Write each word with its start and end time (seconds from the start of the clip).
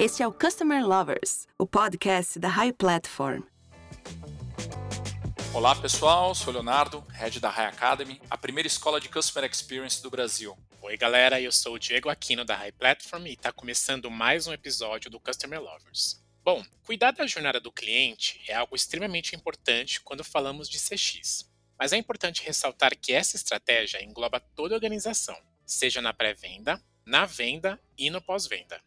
Este 0.00 0.22
é 0.22 0.26
o 0.26 0.32
Customer 0.32 0.82
Lovers, 0.82 1.46
o 1.58 1.66
podcast 1.66 2.38
da 2.38 2.48
High 2.48 2.72
Platform. 2.72 3.42
Olá 5.52 5.76
pessoal, 5.76 6.34
sou 6.34 6.54
Leonardo, 6.54 7.04
head 7.10 7.38
da 7.38 7.50
High 7.50 7.66
Academy, 7.66 8.18
a 8.30 8.38
primeira 8.38 8.66
escola 8.66 8.98
de 8.98 9.10
Customer 9.10 9.50
Experience 9.50 10.02
do 10.02 10.08
Brasil. 10.08 10.56
Oi 10.80 10.96
galera, 10.96 11.38
eu 11.38 11.52
sou 11.52 11.74
o 11.74 11.78
Diego 11.78 12.08
Aquino 12.08 12.46
da 12.46 12.56
High 12.56 12.72
Platform 12.72 13.26
e 13.26 13.34
está 13.34 13.52
começando 13.52 14.10
mais 14.10 14.46
um 14.46 14.54
episódio 14.54 15.10
do 15.10 15.20
Customer 15.20 15.60
Lovers. 15.60 16.24
Bom, 16.42 16.64
cuidar 16.86 17.10
da 17.10 17.26
jornada 17.26 17.60
do 17.60 17.70
cliente 17.70 18.40
é 18.48 18.54
algo 18.54 18.74
extremamente 18.74 19.36
importante 19.36 20.00
quando 20.00 20.24
falamos 20.24 20.66
de 20.66 20.78
CX. 20.78 21.46
Mas 21.78 21.92
é 21.92 21.98
importante 21.98 22.42
ressaltar 22.42 22.96
que 22.96 23.12
essa 23.12 23.36
estratégia 23.36 24.02
engloba 24.02 24.40
toda 24.40 24.74
a 24.74 24.78
organização, 24.78 25.36
seja 25.66 26.00
na 26.00 26.14
pré-venda, 26.14 26.82
na 27.04 27.26
venda 27.26 27.78
e 27.98 28.08
no 28.08 28.22
pós-venda. 28.22 28.80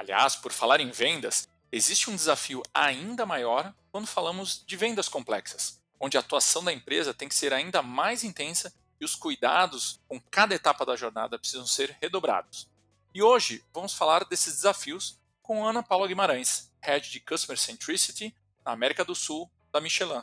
Aliás, 0.00 0.34
por 0.34 0.50
falar 0.50 0.80
em 0.80 0.90
vendas, 0.90 1.46
existe 1.70 2.08
um 2.08 2.16
desafio 2.16 2.62
ainda 2.72 3.26
maior 3.26 3.74
quando 3.92 4.06
falamos 4.06 4.64
de 4.66 4.76
vendas 4.76 5.08
complexas 5.08 5.80
onde 6.00 6.16
a 6.16 6.20
atuação 6.20 6.64
da 6.64 6.72
empresa 6.72 7.12
tem 7.12 7.28
que 7.28 7.34
ser 7.34 7.52
ainda 7.52 7.82
mais 7.82 8.24
intensa 8.24 8.72
e 8.98 9.04
os 9.04 9.14
cuidados 9.14 10.00
com 10.08 10.18
cada 10.18 10.54
etapa 10.54 10.86
da 10.86 10.96
jornada 10.96 11.38
precisam 11.38 11.66
ser 11.66 11.96
redobrados. 12.00 12.68
E 13.12 13.22
hoje 13.22 13.62
vamos 13.72 13.92
falar 13.92 14.24
desses 14.24 14.54
desafios 14.54 15.20
com 15.42 15.66
Ana 15.66 15.82
Paula 15.82 16.08
Guimarães, 16.08 16.72
Head 16.82 17.10
de 17.10 17.20
Customer 17.20 17.58
Centricity 17.58 18.34
na 18.64 18.72
América 18.72 19.04
do 19.04 19.14
Sul 19.14 19.50
da 19.70 19.80
Michelin. 19.80 20.22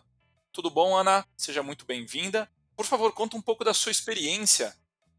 Tudo 0.51 0.71
bom, 0.71 0.95
Ana? 0.95 1.25
Seja 1.37 1.61
muito 1.61 1.85
bem-vinda. 1.85 2.49
Por 2.75 2.85
favor, 2.85 3.11
conta 3.13 3.37
um 3.37 3.41
pouco 3.41 3.63
da 3.63 3.73
sua 3.73 3.91
experiência. 3.91 4.75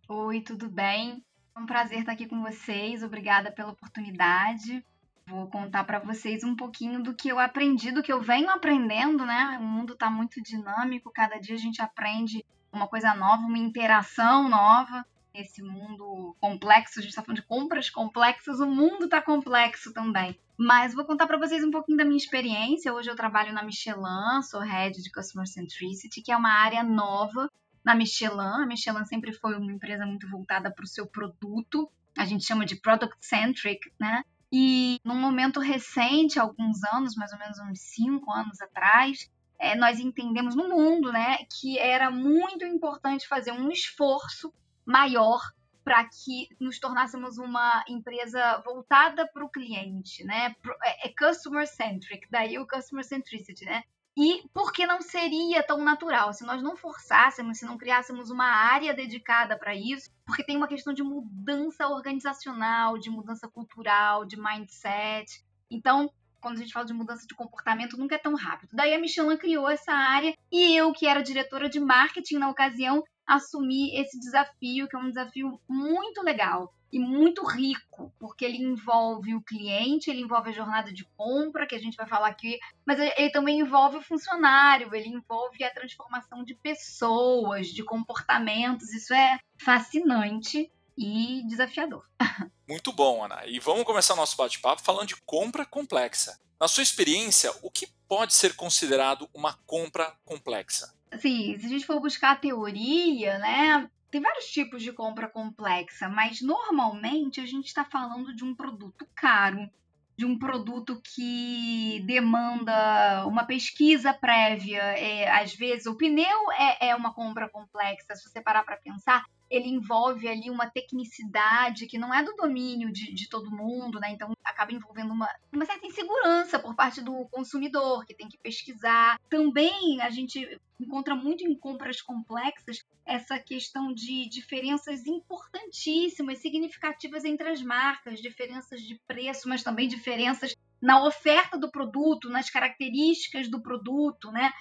Oi, 0.08 0.40
tudo 0.40 0.68
bem? 0.68 1.24
É 1.58 1.60
um 1.60 1.66
prazer 1.66 1.98
estar 1.98 2.12
aqui 2.12 2.24
com 2.24 2.40
vocês. 2.40 3.02
Obrigada 3.02 3.50
pela 3.50 3.72
oportunidade. 3.72 4.84
Vou 5.26 5.48
contar 5.48 5.82
para 5.82 5.98
vocês 5.98 6.44
um 6.44 6.54
pouquinho 6.54 7.02
do 7.02 7.12
que 7.12 7.28
eu 7.28 7.40
aprendi, 7.40 7.90
do 7.90 8.00
que 8.00 8.12
eu 8.12 8.22
venho 8.22 8.48
aprendendo, 8.48 9.26
né? 9.26 9.58
O 9.60 9.64
mundo 9.64 9.94
está 9.94 10.08
muito 10.08 10.40
dinâmico, 10.40 11.10
cada 11.10 11.36
dia 11.36 11.56
a 11.56 11.58
gente 11.58 11.82
aprende 11.82 12.46
uma 12.72 12.86
coisa 12.86 13.12
nova, 13.12 13.42
uma 13.42 13.58
interação 13.58 14.48
nova. 14.48 15.04
Esse 15.34 15.60
mundo 15.60 16.36
complexo, 16.40 17.00
a 17.00 17.02
gente 17.02 17.10
está 17.10 17.22
falando 17.22 17.40
de 17.40 17.46
compras 17.46 17.90
complexas, 17.90 18.60
o 18.60 18.66
mundo 18.66 19.06
está 19.06 19.20
complexo 19.20 19.92
também. 19.92 20.38
Mas 20.56 20.94
vou 20.94 21.04
contar 21.04 21.26
para 21.26 21.38
vocês 21.38 21.64
um 21.64 21.72
pouquinho 21.72 21.98
da 21.98 22.04
minha 22.04 22.16
experiência. 22.16 22.94
Hoje 22.94 23.10
eu 23.10 23.16
trabalho 23.16 23.52
na 23.52 23.64
Michelin, 23.64 24.42
sou 24.48 24.60
head 24.60 25.02
de 25.02 25.10
Customer 25.10 25.48
Centricity, 25.48 26.22
que 26.22 26.30
é 26.30 26.36
uma 26.36 26.52
área 26.52 26.84
nova 26.84 27.50
na 27.88 27.94
Michelin. 27.94 28.62
A 28.62 28.66
Michelin 28.66 29.04
sempre 29.06 29.32
foi 29.32 29.56
uma 29.56 29.72
empresa 29.72 30.04
muito 30.04 30.28
voltada 30.28 30.70
para 30.70 30.84
o 30.84 30.86
seu 30.86 31.06
produto. 31.06 31.90
A 32.18 32.26
gente 32.26 32.44
chama 32.44 32.66
de 32.66 32.76
product 32.76 33.16
centric, 33.24 33.90
né? 33.98 34.22
E 34.52 35.00
num 35.02 35.18
momento 35.18 35.58
recente, 35.58 36.38
alguns 36.38 36.84
anos, 36.92 37.16
mais 37.16 37.32
ou 37.32 37.38
menos 37.38 37.58
uns 37.58 37.80
cinco 37.80 38.30
anos 38.30 38.60
atrás, 38.60 39.30
é, 39.58 39.74
nós 39.74 39.98
entendemos 39.98 40.54
no 40.54 40.68
mundo 40.68 41.10
né, 41.10 41.38
que 41.50 41.78
era 41.78 42.10
muito 42.10 42.64
importante 42.64 43.26
fazer 43.26 43.52
um 43.52 43.70
esforço 43.70 44.52
maior 44.84 45.40
para 45.82 46.04
que 46.04 46.48
nos 46.60 46.78
tornássemos 46.78 47.38
uma 47.38 47.82
empresa 47.88 48.62
voltada 48.64 49.26
para 49.26 49.44
o 49.44 49.48
cliente, 49.48 50.22
né? 50.24 50.54
É, 50.84 51.08
é 51.08 51.14
customer 51.18 51.66
centric, 51.66 52.28
daí 52.30 52.58
o 52.58 52.66
customer 52.66 53.04
centricity, 53.04 53.64
né? 53.64 53.82
E 54.20 54.42
por 54.52 54.72
que 54.72 54.84
não 54.84 55.00
seria 55.00 55.62
tão 55.62 55.78
natural 55.78 56.32
se 56.32 56.44
nós 56.44 56.60
não 56.60 56.74
forçássemos, 56.76 57.58
se 57.58 57.64
não 57.64 57.78
criássemos 57.78 58.30
uma 58.30 58.46
área 58.46 58.92
dedicada 58.92 59.56
para 59.56 59.76
isso? 59.76 60.10
Porque 60.26 60.42
tem 60.42 60.56
uma 60.56 60.66
questão 60.66 60.92
de 60.92 61.04
mudança 61.04 61.86
organizacional, 61.86 62.98
de 62.98 63.10
mudança 63.10 63.46
cultural, 63.46 64.24
de 64.24 64.36
mindset. 64.36 65.40
Então, 65.70 66.10
quando 66.40 66.56
a 66.56 66.60
gente 66.60 66.72
fala 66.72 66.84
de 66.84 66.92
mudança 66.92 67.28
de 67.28 67.34
comportamento, 67.36 67.96
nunca 67.96 68.16
é 68.16 68.18
tão 68.18 68.34
rápido. 68.34 68.70
Daí 68.72 68.92
a 68.92 68.98
Michelin 68.98 69.36
criou 69.36 69.68
essa 69.70 69.92
área 69.92 70.34
e 70.50 70.76
eu, 70.76 70.92
que 70.92 71.06
era 71.06 71.22
diretora 71.22 71.68
de 71.68 71.78
marketing 71.78 72.38
na 72.38 72.50
ocasião, 72.50 73.04
assumi 73.28 73.94
esse 74.00 74.18
desafio, 74.18 74.88
que 74.88 74.96
é 74.96 74.98
um 74.98 75.10
desafio 75.10 75.60
muito 75.68 76.22
legal 76.22 76.72
e 76.90 76.98
muito 76.98 77.44
rico, 77.44 78.10
porque 78.18 78.44
ele 78.44 78.56
envolve 78.56 79.34
o 79.34 79.42
cliente, 79.42 80.08
ele 80.10 80.22
envolve 80.22 80.48
a 80.48 80.54
jornada 80.54 80.90
de 80.90 81.04
compra, 81.16 81.66
que 81.66 81.74
a 81.74 81.78
gente 81.78 81.96
vai 81.96 82.08
falar 82.08 82.28
aqui, 82.28 82.58
mas 82.86 82.98
ele 82.98 83.30
também 83.30 83.60
envolve 83.60 83.98
o 83.98 84.02
funcionário, 84.02 84.94
ele 84.94 85.08
envolve 85.08 85.62
a 85.62 85.70
transformação 85.72 86.42
de 86.42 86.54
pessoas, 86.54 87.66
de 87.68 87.84
comportamentos. 87.84 88.92
Isso 88.94 89.12
é 89.12 89.38
fascinante 89.58 90.72
e 90.96 91.42
desafiador. 91.46 92.04
Muito 92.66 92.90
bom, 92.92 93.22
Ana. 93.22 93.46
E 93.46 93.60
vamos 93.60 93.84
começar 93.84 94.14
o 94.14 94.16
nosso 94.16 94.36
bate-papo 94.36 94.82
falando 94.82 95.08
de 95.08 95.16
compra 95.26 95.66
complexa. 95.66 96.40
Na 96.58 96.66
sua 96.66 96.82
experiência, 96.82 97.52
o 97.62 97.70
que 97.70 97.86
pode 98.08 98.34
ser 98.34 98.56
considerado 98.56 99.28
uma 99.32 99.52
compra 99.66 100.16
complexa? 100.24 100.97
Sim, 101.18 101.58
se 101.58 101.66
a 101.66 101.68
gente 101.68 101.86
for 101.86 102.00
buscar 102.00 102.32
a 102.32 102.36
teoria, 102.36 103.38
né, 103.38 103.90
tem 104.10 104.20
vários 104.20 104.46
tipos 104.46 104.82
de 104.82 104.92
compra 104.92 105.28
complexa, 105.28 106.08
mas 106.08 106.40
normalmente 106.42 107.40
a 107.40 107.46
gente 107.46 107.66
está 107.66 107.84
falando 107.84 108.34
de 108.34 108.44
um 108.44 108.54
produto 108.54 109.06
caro, 109.14 109.70
de 110.18 110.26
um 110.26 110.36
produto 110.36 111.00
que 111.14 112.02
demanda 112.04 113.24
uma 113.24 113.44
pesquisa 113.44 114.12
prévia. 114.12 114.82
É, 114.82 115.30
às 115.30 115.54
vezes, 115.54 115.86
o 115.86 115.94
pneu 115.94 116.50
é, 116.58 116.88
é 116.88 116.96
uma 116.96 117.14
compra 117.14 117.48
complexa, 117.48 118.16
se 118.16 118.28
você 118.28 118.42
parar 118.42 118.64
para 118.64 118.76
pensar, 118.76 119.24
ele 119.48 119.68
envolve 119.68 120.26
ali 120.26 120.50
uma 120.50 120.68
tecnicidade 120.68 121.86
que 121.86 121.98
não 121.98 122.12
é 122.12 122.22
do 122.22 122.34
domínio 122.34 122.92
de, 122.92 123.14
de 123.14 123.28
todo 123.28 123.50
mundo, 123.50 124.00
né? 124.00 124.10
Então 124.10 124.32
acaba 124.44 124.72
envolvendo 124.72 125.12
uma, 125.12 125.28
uma 125.52 125.64
certa 125.64 125.86
insegurança 125.86 126.58
por 126.58 126.74
parte 126.74 127.00
do 127.00 127.26
consumidor, 127.30 128.04
que 128.04 128.14
tem 128.14 128.28
que 128.28 128.38
pesquisar. 128.38 129.18
Também 129.30 130.00
a 130.02 130.10
gente 130.10 130.60
encontra 130.80 131.14
muito 131.14 131.44
em 131.44 131.54
compras 131.54 132.02
complexas 132.02 132.84
essa 133.08 133.38
questão 133.38 133.92
de 133.92 134.28
diferenças 134.28 135.06
importantíssimas, 135.06 136.38
significativas 136.38 137.24
entre 137.24 137.48
as 137.48 137.62
marcas, 137.62 138.20
diferenças 138.20 138.82
de 138.82 139.00
preço, 139.06 139.48
mas 139.48 139.62
também 139.62 139.88
diferenças 139.88 140.54
na 140.80 141.04
oferta 141.04 141.58
do 141.58 141.70
produto, 141.70 142.28
nas 142.28 142.50
características 142.50 143.50
do 143.50 143.60
produto, 143.60 144.30
né? 144.30 144.52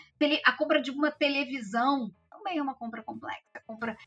A 0.45 0.53
compra 0.53 0.81
de 0.81 0.89
uma 0.89 1.11
televisão 1.11 2.11
também 2.29 2.57
é 2.57 2.61
uma 2.61 2.73
compra 2.73 3.03
complexa. 3.03 3.43
A 3.53 3.59
compra 3.59 3.97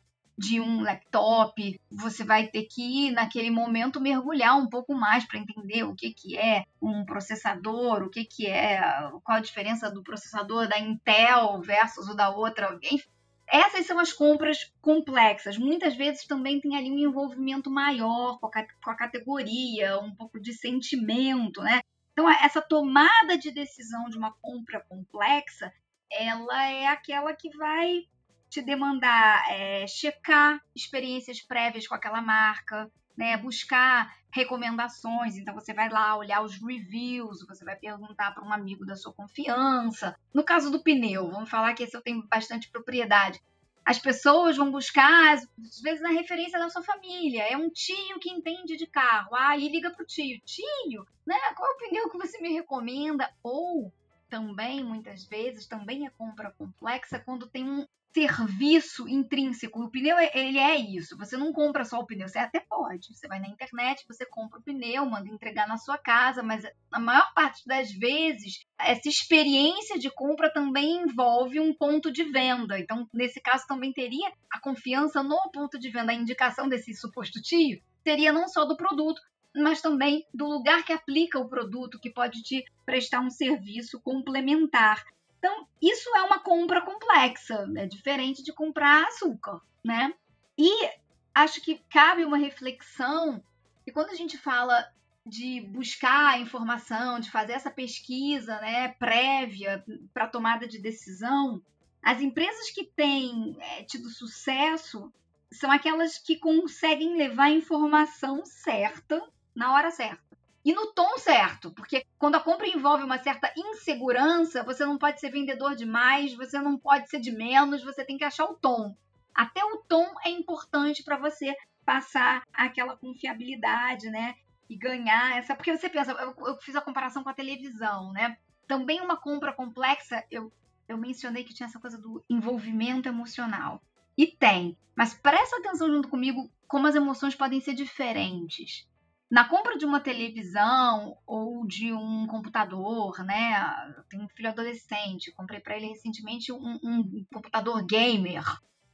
de 0.40 0.58
um 0.58 0.80
laptop, 0.80 1.78
você 1.90 2.24
vai 2.24 2.48
ter 2.48 2.62
que 2.62 3.10
naquele 3.10 3.50
momento 3.50 4.00
mergulhar 4.00 4.56
um 4.56 4.66
pouco 4.66 4.94
mais 4.94 5.26
para 5.26 5.38
entender 5.38 5.84
o 5.84 5.94
que, 5.94 6.14
que 6.14 6.38
é 6.38 6.64
um 6.80 7.04
processador, 7.04 8.02
o 8.02 8.08
que, 8.08 8.24
que 8.24 8.46
é, 8.46 8.80
qual 9.22 9.36
a 9.36 9.40
diferença 9.40 9.90
do 9.90 10.02
processador 10.02 10.66
da 10.66 10.78
Intel 10.78 11.60
versus 11.60 12.08
o 12.08 12.14
da 12.14 12.30
outra. 12.30 12.78
Enfim, 12.82 13.06
essas 13.50 13.86
são 13.86 13.98
as 13.98 14.12
compras 14.12 14.72
complexas. 14.80 15.58
Muitas 15.58 15.96
vezes 15.96 16.26
também 16.26 16.60
tem 16.60 16.76
ali 16.76 16.90
um 16.90 16.98
envolvimento 16.98 17.70
maior 17.70 18.38
com 18.38 18.46
a, 18.46 18.50
com 18.50 18.90
a 18.90 18.96
categoria, 18.96 19.98
um 19.98 20.14
pouco 20.14 20.40
de 20.40 20.52
sentimento, 20.52 21.60
né? 21.60 21.80
Então, 22.12 22.28
essa 22.28 22.60
tomada 22.60 23.38
de 23.38 23.50
decisão 23.50 24.08
de 24.08 24.16
uma 24.16 24.32
compra 24.40 24.80
complexa, 24.88 25.72
ela 26.12 26.66
é 26.66 26.86
aquela 26.86 27.34
que 27.34 27.50
vai 27.56 28.04
te 28.48 28.60
demandar 28.60 29.44
é, 29.50 29.86
checar 29.86 30.60
experiências 30.74 31.40
prévias 31.40 31.86
com 31.86 31.94
aquela 31.94 32.20
marca, 32.20 32.90
né, 33.20 33.36
buscar 33.36 34.16
recomendações. 34.32 35.36
Então 35.36 35.54
você 35.54 35.74
vai 35.74 35.90
lá 35.90 36.16
olhar 36.16 36.40
os 36.42 36.54
reviews, 36.54 37.44
você 37.46 37.62
vai 37.62 37.76
perguntar 37.76 38.32
para 38.32 38.42
um 38.42 38.52
amigo 38.52 38.86
da 38.86 38.96
sua 38.96 39.12
confiança. 39.12 40.16
No 40.32 40.42
caso 40.42 40.70
do 40.70 40.82
pneu, 40.82 41.30
vamos 41.30 41.50
falar 41.50 41.74
que 41.74 41.82
esse 41.82 41.94
eu 41.94 42.00
tenho 42.00 42.26
bastante 42.28 42.70
propriedade. 42.70 43.38
As 43.84 43.98
pessoas 43.98 44.56
vão 44.56 44.70
buscar, 44.70 45.34
às 45.34 45.80
vezes, 45.82 46.00
na 46.00 46.10
referência 46.10 46.58
da 46.58 46.70
sua 46.70 46.82
família. 46.82 47.42
É 47.42 47.56
um 47.56 47.68
tio 47.68 48.18
que 48.20 48.30
entende 48.30 48.76
de 48.76 48.86
carro. 48.86 49.34
Ah, 49.34 49.56
e 49.58 49.68
liga 49.68 49.90
pro 49.90 50.06
tio. 50.06 50.40
Tio, 50.44 51.06
né? 51.26 51.36
Qual 51.56 51.70
é 51.70 51.74
o 51.74 51.78
pneu 51.78 52.10
que 52.10 52.18
você 52.18 52.40
me 52.40 52.52
recomenda? 52.52 53.30
Ou 53.42 53.92
também, 54.28 54.84
muitas 54.84 55.24
vezes, 55.24 55.66
também 55.66 56.06
é 56.06 56.10
compra 56.10 56.54
complexa 56.56 57.18
quando 57.18 57.48
tem 57.48 57.68
um 57.68 57.86
serviço 58.12 59.08
intrínseco. 59.08 59.82
O 59.82 59.90
pneu, 59.90 60.16
ele 60.34 60.58
é 60.58 60.76
isso. 60.76 61.16
Você 61.16 61.36
não 61.36 61.52
compra 61.52 61.84
só 61.84 61.98
o 61.98 62.06
pneu, 62.06 62.28
você 62.28 62.38
até 62.38 62.60
pode. 62.60 63.14
Você 63.14 63.28
vai 63.28 63.38
na 63.40 63.48
internet, 63.48 64.04
você 64.06 64.26
compra 64.26 64.58
o 64.58 64.62
pneu, 64.62 65.06
manda 65.06 65.28
entregar 65.28 65.68
na 65.68 65.76
sua 65.76 65.96
casa, 65.96 66.42
mas 66.42 66.64
a 66.90 66.98
maior 66.98 67.32
parte 67.34 67.66
das 67.66 67.90
vezes, 67.92 68.64
essa 68.78 69.08
experiência 69.08 69.98
de 69.98 70.10
compra 70.10 70.52
também 70.52 71.02
envolve 71.02 71.60
um 71.60 71.72
ponto 71.72 72.10
de 72.10 72.24
venda. 72.24 72.78
Então, 72.78 73.08
nesse 73.14 73.40
caso, 73.40 73.66
também 73.66 73.92
teria 73.92 74.32
a 74.50 74.60
confiança 74.60 75.22
no 75.22 75.38
ponto 75.52 75.78
de 75.78 75.90
venda, 75.90 76.12
a 76.12 76.14
indicação 76.14 76.68
desse 76.68 76.94
suposto 76.94 77.40
tio 77.40 77.80
seria 78.02 78.32
não 78.32 78.48
só 78.48 78.64
do 78.64 78.76
produto, 78.76 79.20
mas 79.54 79.80
também 79.80 80.24
do 80.32 80.46
lugar 80.46 80.84
que 80.84 80.92
aplica 80.92 81.38
o 81.38 81.48
produto, 81.48 81.98
que 81.98 82.10
pode 82.10 82.42
te 82.42 82.64
prestar 82.84 83.20
um 83.20 83.30
serviço 83.30 84.00
complementar. 84.00 85.04
Então, 85.40 85.66
isso 85.80 86.14
é 86.14 86.22
uma 86.22 86.38
compra 86.38 86.82
complexa, 86.82 87.66
é 87.74 87.86
diferente 87.86 88.42
de 88.42 88.52
comprar 88.52 89.06
açúcar, 89.06 89.58
né? 89.82 90.12
E 90.56 90.90
acho 91.34 91.62
que 91.62 91.82
cabe 91.88 92.26
uma 92.26 92.36
reflexão 92.36 93.42
que 93.82 93.90
quando 93.90 94.10
a 94.10 94.14
gente 94.14 94.36
fala 94.36 94.86
de 95.24 95.62
buscar 95.62 96.34
a 96.34 96.38
informação, 96.38 97.18
de 97.18 97.30
fazer 97.30 97.54
essa 97.54 97.70
pesquisa 97.70 98.60
né, 98.60 98.88
prévia 98.98 99.82
para 100.12 100.28
tomada 100.28 100.68
de 100.68 100.78
decisão, 100.78 101.62
as 102.02 102.20
empresas 102.20 102.70
que 102.70 102.84
têm 102.84 103.56
é, 103.60 103.82
tido 103.84 104.10
sucesso 104.10 105.10
são 105.50 105.70
aquelas 105.70 106.18
que 106.18 106.36
conseguem 106.36 107.16
levar 107.16 107.44
a 107.44 107.50
informação 107.50 108.44
certa 108.44 109.26
na 109.54 109.72
hora 109.72 109.90
certa. 109.90 110.29
E 110.64 110.74
no 110.74 110.92
tom 110.92 111.16
certo, 111.16 111.70
porque 111.70 112.04
quando 112.18 112.34
a 112.34 112.40
compra 112.40 112.68
envolve 112.68 113.02
uma 113.02 113.18
certa 113.18 113.50
insegurança, 113.56 114.62
você 114.62 114.84
não 114.84 114.98
pode 114.98 115.18
ser 115.18 115.30
vendedor 115.30 115.74
demais, 115.74 116.34
você 116.34 116.58
não 116.60 116.76
pode 116.76 117.08
ser 117.08 117.18
de 117.18 117.32
menos, 117.32 117.82
você 117.82 118.04
tem 118.04 118.18
que 118.18 118.24
achar 118.24 118.44
o 118.44 118.54
tom. 118.54 118.94
Até 119.34 119.64
o 119.64 119.78
tom 119.78 120.06
é 120.24 120.28
importante 120.28 121.02
para 121.02 121.16
você 121.16 121.54
passar 121.84 122.42
aquela 122.52 122.96
confiabilidade, 122.96 124.10
né? 124.10 124.34
E 124.68 124.76
ganhar 124.76 125.38
essa. 125.38 125.54
Porque 125.54 125.74
você 125.74 125.88
pensa, 125.88 126.12
eu, 126.12 126.34
eu, 126.46 126.56
fiz 126.60 126.76
a 126.76 126.82
comparação 126.82 127.22
com 127.22 127.30
a 127.30 127.34
televisão, 127.34 128.12
né? 128.12 128.36
Também 128.68 129.00
uma 129.00 129.16
compra 129.16 129.52
complexa, 129.52 130.22
eu, 130.30 130.52
eu 130.86 130.98
mencionei 130.98 131.42
que 131.42 131.54
tinha 131.54 131.66
essa 131.66 131.80
coisa 131.80 131.96
do 131.96 132.22
envolvimento 132.28 133.08
emocional. 133.08 133.82
E 134.16 134.26
tem. 134.26 134.76
Mas 134.94 135.14
presta 135.14 135.56
atenção 135.56 135.88
junto 135.88 136.08
comigo 136.08 136.50
como 136.68 136.86
as 136.86 136.94
emoções 136.94 137.34
podem 137.34 137.60
ser 137.60 137.72
diferentes. 137.72 138.86
Na 139.30 139.44
compra 139.48 139.78
de 139.78 139.84
uma 139.86 140.00
televisão 140.00 141.16
ou 141.24 141.64
de 141.64 141.92
um 141.92 142.26
computador, 142.26 143.24
né? 143.24 143.94
Eu 143.96 144.02
tenho 144.04 144.24
um 144.24 144.28
filho 144.28 144.48
adolescente, 144.48 145.30
comprei 145.30 145.60
para 145.60 145.76
ele 145.76 145.86
recentemente 145.86 146.52
um, 146.52 146.80
um 146.82 147.24
computador 147.32 147.86
gamer. 147.86 148.42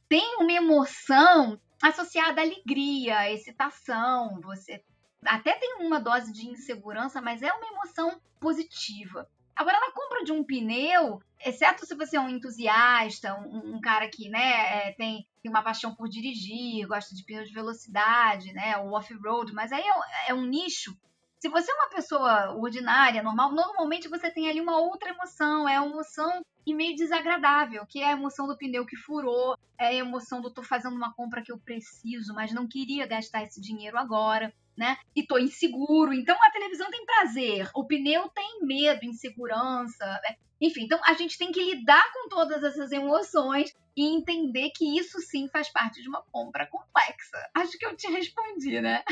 Tem 0.07 0.35
uma 0.37 0.51
emoção 0.51 1.59
associada 1.81 2.39
à 2.39 2.43
alegria, 2.43 3.17
à 3.17 3.31
excitação. 3.31 4.39
Você 4.41 4.83
até 5.25 5.53
tem 5.53 5.77
uma 5.79 5.99
dose 5.99 6.31
de 6.31 6.47
insegurança, 6.47 7.19
mas 7.19 7.41
é 7.41 7.51
uma 7.51 7.67
emoção 7.67 8.21
positiva. 8.39 9.27
Agora, 9.57 9.79
na 9.79 9.91
compra 9.91 10.23
de 10.23 10.31
um 10.31 10.43
pneu, 10.43 11.19
exceto 11.43 11.83
se 11.83 11.95
você 11.95 12.15
é 12.15 12.19
um 12.21 12.29
entusiasta, 12.29 13.33
um, 13.33 13.75
um 13.75 13.81
cara 13.81 14.07
que 14.07 14.29
né, 14.29 14.87
é, 14.87 14.91
tem, 14.91 15.27
tem, 15.41 15.49
uma 15.49 15.63
paixão 15.63 15.95
por 15.95 16.07
dirigir, 16.07 16.87
gosta 16.87 17.15
de 17.15 17.23
pneu 17.23 17.43
de 17.43 17.51
velocidade, 17.51 18.53
né, 18.53 18.77
o 18.77 18.91
off-road, 18.91 19.51
mas 19.53 19.71
aí 19.71 19.81
é, 19.81 20.31
é 20.31 20.33
um 20.33 20.45
nicho. 20.45 20.95
Se 21.39 21.49
você 21.49 21.71
é 21.71 21.73
uma 21.73 21.89
pessoa 21.89 22.53
ordinária, 22.55 23.23
normal, 23.23 23.51
normalmente 23.51 24.07
você 24.07 24.29
tem 24.29 24.47
ali 24.47 24.61
uma 24.61 24.79
outra 24.79 25.09
emoção, 25.09 25.67
é 25.67 25.79
uma 25.79 25.91
emoção 25.91 26.41
e 26.63 26.73
meio 26.73 26.95
desagradável, 26.95 27.83
que 27.87 27.99
é 27.99 28.09
a 28.09 28.11
emoção 28.11 28.45
do 28.45 28.57
pneu 28.57 28.85
que 28.85 28.95
furou, 28.95 29.57
é 29.75 29.87
a 29.87 29.93
emoção 29.93 30.39
do 30.39 30.51
tô 30.51 30.61
fazendo 30.61 30.95
uma 30.95 31.13
compra 31.13 31.41
que 31.41 31.51
eu 31.51 31.57
preciso, 31.57 32.31
mas 32.33 32.53
não 32.53 32.67
queria 32.67 33.07
gastar 33.07 33.43
esse 33.43 33.59
dinheiro 33.59 33.97
agora 33.97 34.53
né? 34.77 34.97
E 35.15 35.25
tô 35.25 35.37
inseguro. 35.37 36.13
Então 36.13 36.37
a 36.41 36.51
televisão 36.51 36.89
tem 36.91 37.05
prazer, 37.05 37.69
o 37.73 37.85
pneu 37.85 38.29
tem 38.29 38.59
medo, 38.61 39.05
insegurança. 39.05 40.05
Né? 40.05 40.35
Enfim, 40.61 40.83
então 40.83 40.99
a 41.03 41.13
gente 41.13 41.37
tem 41.37 41.51
que 41.51 41.63
lidar 41.63 42.11
com 42.13 42.29
todas 42.29 42.63
essas 42.63 42.91
emoções 42.91 43.73
e 43.95 44.05
entender 44.15 44.69
que 44.75 44.97
isso 44.97 45.19
sim 45.19 45.49
faz 45.49 45.69
parte 45.69 46.01
de 46.01 46.07
uma 46.07 46.21
compra 46.31 46.67
complexa. 46.67 47.49
Acho 47.53 47.77
que 47.77 47.85
eu 47.85 47.95
te 47.95 48.07
respondi, 48.07 48.79
né? 48.79 49.03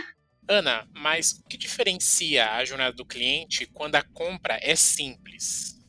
Ana, 0.47 0.87
mas 0.93 1.39
o 1.39 1.43
que 1.47 1.57
diferencia 1.57 2.53
a 2.53 2.63
jornada 2.63 2.95
do 2.95 3.05
cliente 3.05 3.65
quando 3.65 3.95
a 3.95 4.03
compra 4.03 4.59
é 4.61 4.75
simples? 4.75 5.83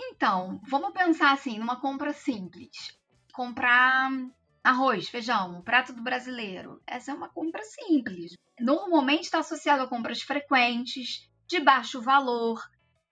Então, 0.00 0.60
vamos 0.68 0.92
pensar 0.92 1.32
assim, 1.32 1.58
numa 1.58 1.80
compra 1.80 2.12
simples. 2.12 2.98
Comprar 3.32 4.10
arroz, 4.62 5.08
feijão, 5.08 5.58
o 5.58 5.62
prato 5.62 5.92
do 5.92 6.02
brasileiro. 6.02 6.80
Essa 6.86 7.12
é 7.12 7.14
uma 7.14 7.28
compra 7.28 7.62
simples. 7.62 8.36
Normalmente 8.58 9.24
está 9.24 9.38
associado 9.38 9.82
a 9.82 9.88
compras 9.88 10.22
frequentes, 10.22 11.28
de 11.46 11.60
baixo 11.60 12.00
valor, 12.00 12.62